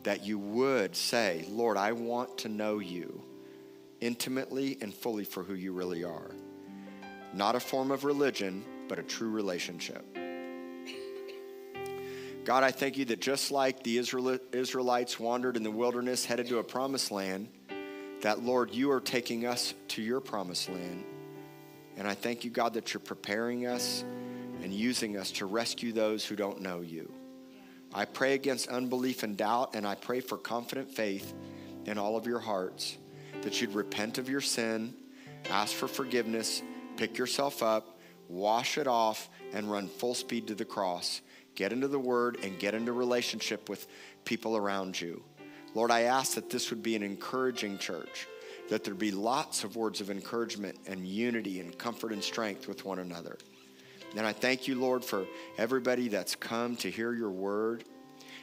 that 0.02 0.24
you 0.24 0.38
would 0.38 0.96
say, 0.96 1.44
Lord, 1.48 1.76
I 1.76 1.92
want 1.92 2.38
to 2.38 2.48
know 2.48 2.80
you 2.80 3.22
intimately 4.00 4.78
and 4.80 4.92
fully 4.92 5.24
for 5.24 5.42
who 5.42 5.54
you 5.54 5.72
really 5.72 6.04
are. 6.04 6.30
Not 7.32 7.54
a 7.54 7.60
form 7.60 7.90
of 7.90 8.04
religion, 8.04 8.64
but 8.88 8.98
a 8.98 9.02
true 9.02 9.30
relationship. 9.30 10.17
God, 12.48 12.64
I 12.64 12.70
thank 12.70 12.96
you 12.96 13.04
that 13.04 13.20
just 13.20 13.50
like 13.50 13.82
the 13.82 13.98
Israelites 13.98 15.20
wandered 15.20 15.58
in 15.58 15.62
the 15.62 15.70
wilderness, 15.70 16.24
headed 16.24 16.48
to 16.48 16.56
a 16.60 16.64
promised 16.64 17.10
land, 17.10 17.48
that 18.22 18.42
Lord, 18.42 18.72
you 18.72 18.90
are 18.90 19.02
taking 19.02 19.44
us 19.44 19.74
to 19.88 20.00
your 20.00 20.22
promised 20.22 20.70
land. 20.70 21.04
And 21.98 22.08
I 22.08 22.14
thank 22.14 22.44
you, 22.44 22.50
God, 22.50 22.72
that 22.72 22.94
you're 22.94 23.02
preparing 23.02 23.66
us 23.66 24.02
and 24.62 24.72
using 24.72 25.18
us 25.18 25.30
to 25.32 25.44
rescue 25.44 25.92
those 25.92 26.24
who 26.24 26.36
don't 26.36 26.62
know 26.62 26.80
you. 26.80 27.12
I 27.92 28.06
pray 28.06 28.32
against 28.32 28.68
unbelief 28.68 29.24
and 29.24 29.36
doubt, 29.36 29.74
and 29.74 29.86
I 29.86 29.94
pray 29.94 30.20
for 30.20 30.38
confident 30.38 30.90
faith 30.90 31.34
in 31.84 31.98
all 31.98 32.16
of 32.16 32.26
your 32.26 32.40
hearts 32.40 32.96
that 33.42 33.60
you'd 33.60 33.74
repent 33.74 34.16
of 34.16 34.30
your 34.30 34.40
sin, 34.40 34.94
ask 35.50 35.74
for 35.74 35.86
forgiveness, 35.86 36.62
pick 36.96 37.18
yourself 37.18 37.62
up, 37.62 37.98
wash 38.26 38.78
it 38.78 38.86
off, 38.86 39.28
and 39.52 39.70
run 39.70 39.86
full 39.86 40.14
speed 40.14 40.46
to 40.46 40.54
the 40.54 40.64
cross 40.64 41.20
get 41.58 41.72
into 41.72 41.88
the 41.88 41.98
Word, 41.98 42.38
and 42.44 42.56
get 42.60 42.72
into 42.72 42.92
relationship 42.92 43.68
with 43.68 43.88
people 44.24 44.56
around 44.56 44.98
you. 45.00 45.20
Lord, 45.74 45.90
I 45.90 46.02
ask 46.02 46.34
that 46.36 46.50
this 46.50 46.70
would 46.70 46.84
be 46.84 46.94
an 46.94 47.02
encouraging 47.02 47.78
church, 47.78 48.28
that 48.70 48.84
there 48.84 48.94
be 48.94 49.10
lots 49.10 49.64
of 49.64 49.74
words 49.74 50.00
of 50.00 50.08
encouragement 50.08 50.78
and 50.86 51.04
unity 51.04 51.58
and 51.58 51.76
comfort 51.76 52.12
and 52.12 52.22
strength 52.22 52.68
with 52.68 52.84
one 52.84 53.00
another. 53.00 53.38
And 54.16 54.24
I 54.24 54.32
thank 54.32 54.68
you, 54.68 54.76
Lord, 54.76 55.04
for 55.04 55.26
everybody 55.58 56.06
that's 56.06 56.36
come 56.36 56.76
to 56.76 56.90
hear 56.92 57.12
your 57.12 57.30
word. 57.30 57.82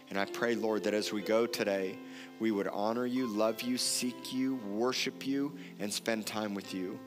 And 0.09 0.19
I 0.19 0.25
pray, 0.25 0.55
Lord, 0.55 0.83
that 0.83 0.93
as 0.93 1.13
we 1.13 1.21
go 1.21 1.47
today, 1.47 1.97
we 2.41 2.51
would 2.51 2.67
honor 2.67 3.05
you, 3.05 3.27
love 3.27 3.61
you, 3.61 3.77
seek 3.77 4.33
you, 4.33 4.55
worship 4.67 5.25
you, 5.25 5.57
and 5.79 5.91
spend 5.91 6.27
time 6.27 6.53
with 6.53 6.73
you 6.73 6.99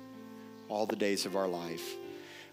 all 0.70 0.86
the 0.86 0.96
days 0.96 1.26
of 1.26 1.36
our 1.36 1.46
life. 1.46 1.96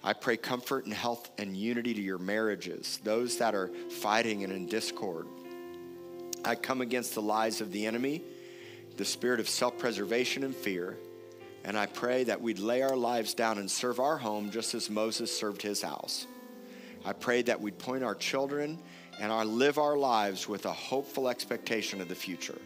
I 0.06 0.14
pray 0.14 0.38
comfort 0.38 0.86
and 0.86 0.94
health 0.94 1.32
and 1.40 1.58
unity 1.58 1.96
to 1.96 2.02
your 2.02 2.20
marriages, 2.20 3.00
those 3.04 3.40
that 3.40 3.56
are 3.56 3.72
fighting 3.90 4.44
and 4.44 4.54
in 4.54 4.68
discord. 4.68 5.26
I 6.46 6.54
come 6.54 6.82
against 6.82 7.16
the 7.16 7.24
lies 7.24 7.60
of 7.60 7.72
the 7.72 7.88
enemy, 7.88 8.22
the 8.98 9.04
spirit 9.04 9.40
of 9.40 9.50
self 9.50 9.80
preservation 9.80 10.44
and 10.44 10.56
fear, 10.56 10.96
and 11.64 11.76
I 11.76 11.88
pray 11.88 12.24
that 12.26 12.40
we'd 12.40 12.60
lay 12.60 12.84
our 12.84 12.96
lives 12.96 13.34
down 13.34 13.58
and 13.58 13.70
serve 13.70 14.00
our 14.00 14.16
home 14.16 14.52
just 14.52 14.76
as 14.76 14.92
Moses 14.92 15.36
served 15.36 15.64
his 15.64 15.82
house. 15.82 16.28
I 17.04 17.14
pray 17.14 17.42
that 17.42 17.60
we'd 17.60 17.80
point 17.80 18.04
our 18.04 18.14
children 18.14 18.78
and 19.20 19.32
our, 19.32 19.44
live 19.44 19.80
our 19.80 19.98
lives 19.98 20.48
with 20.48 20.68
a 20.68 20.72
hopeful 20.72 21.28
expectation 21.30 22.00
of 22.00 22.10
the 22.10 22.16
future. 22.16 22.62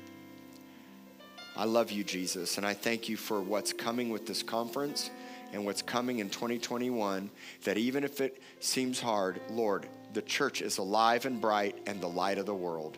I 1.55 1.63
love 1.63 1.89
you, 1.89 2.03
Jesus, 2.03 2.57
and 2.57 2.65
I 2.65 2.73
thank 2.73 3.07
you 3.07 3.15
for 3.15 3.39
what's 3.39 3.71
coming 3.71 4.09
with 4.09 4.27
this 4.27 4.43
conference 4.43 5.09
and 5.53 5.65
what's 5.65 5.81
coming 5.81 6.19
in 6.19 6.29
2021 6.29 7.29
that 7.63 7.77
even 7.77 8.03
if 8.03 8.21
it 8.21 8.41
seems 8.59 8.99
hard, 8.99 9.41
Lord, 9.49 9.87
the 10.13 10.21
church 10.21 10.61
is 10.61 10.77
alive 10.77 11.25
and 11.25 11.39
bright 11.39 11.77
and 11.85 12.01
the 12.01 12.07
light 12.07 12.37
of 12.37 12.45
the 12.45 12.55
world. 12.55 12.97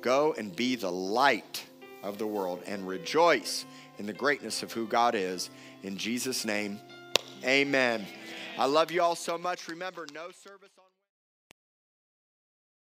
Go 0.00 0.34
and 0.36 0.54
be 0.54 0.76
the 0.76 0.92
light 0.92 1.64
of 2.02 2.18
the 2.18 2.26
world 2.26 2.62
and 2.66 2.86
rejoice 2.86 3.64
in 3.98 4.06
the 4.06 4.12
greatness 4.12 4.62
of 4.62 4.72
who 4.72 4.86
God 4.86 5.14
is. 5.14 5.50
In 5.82 5.96
Jesus' 5.96 6.44
name, 6.44 6.80
amen. 7.44 8.06
I 8.58 8.66
love 8.66 8.90
you 8.90 9.02
all 9.02 9.14
so 9.14 9.38
much. 9.38 9.68
Remember, 9.68 10.06
no 10.14 10.30
service 10.30 10.70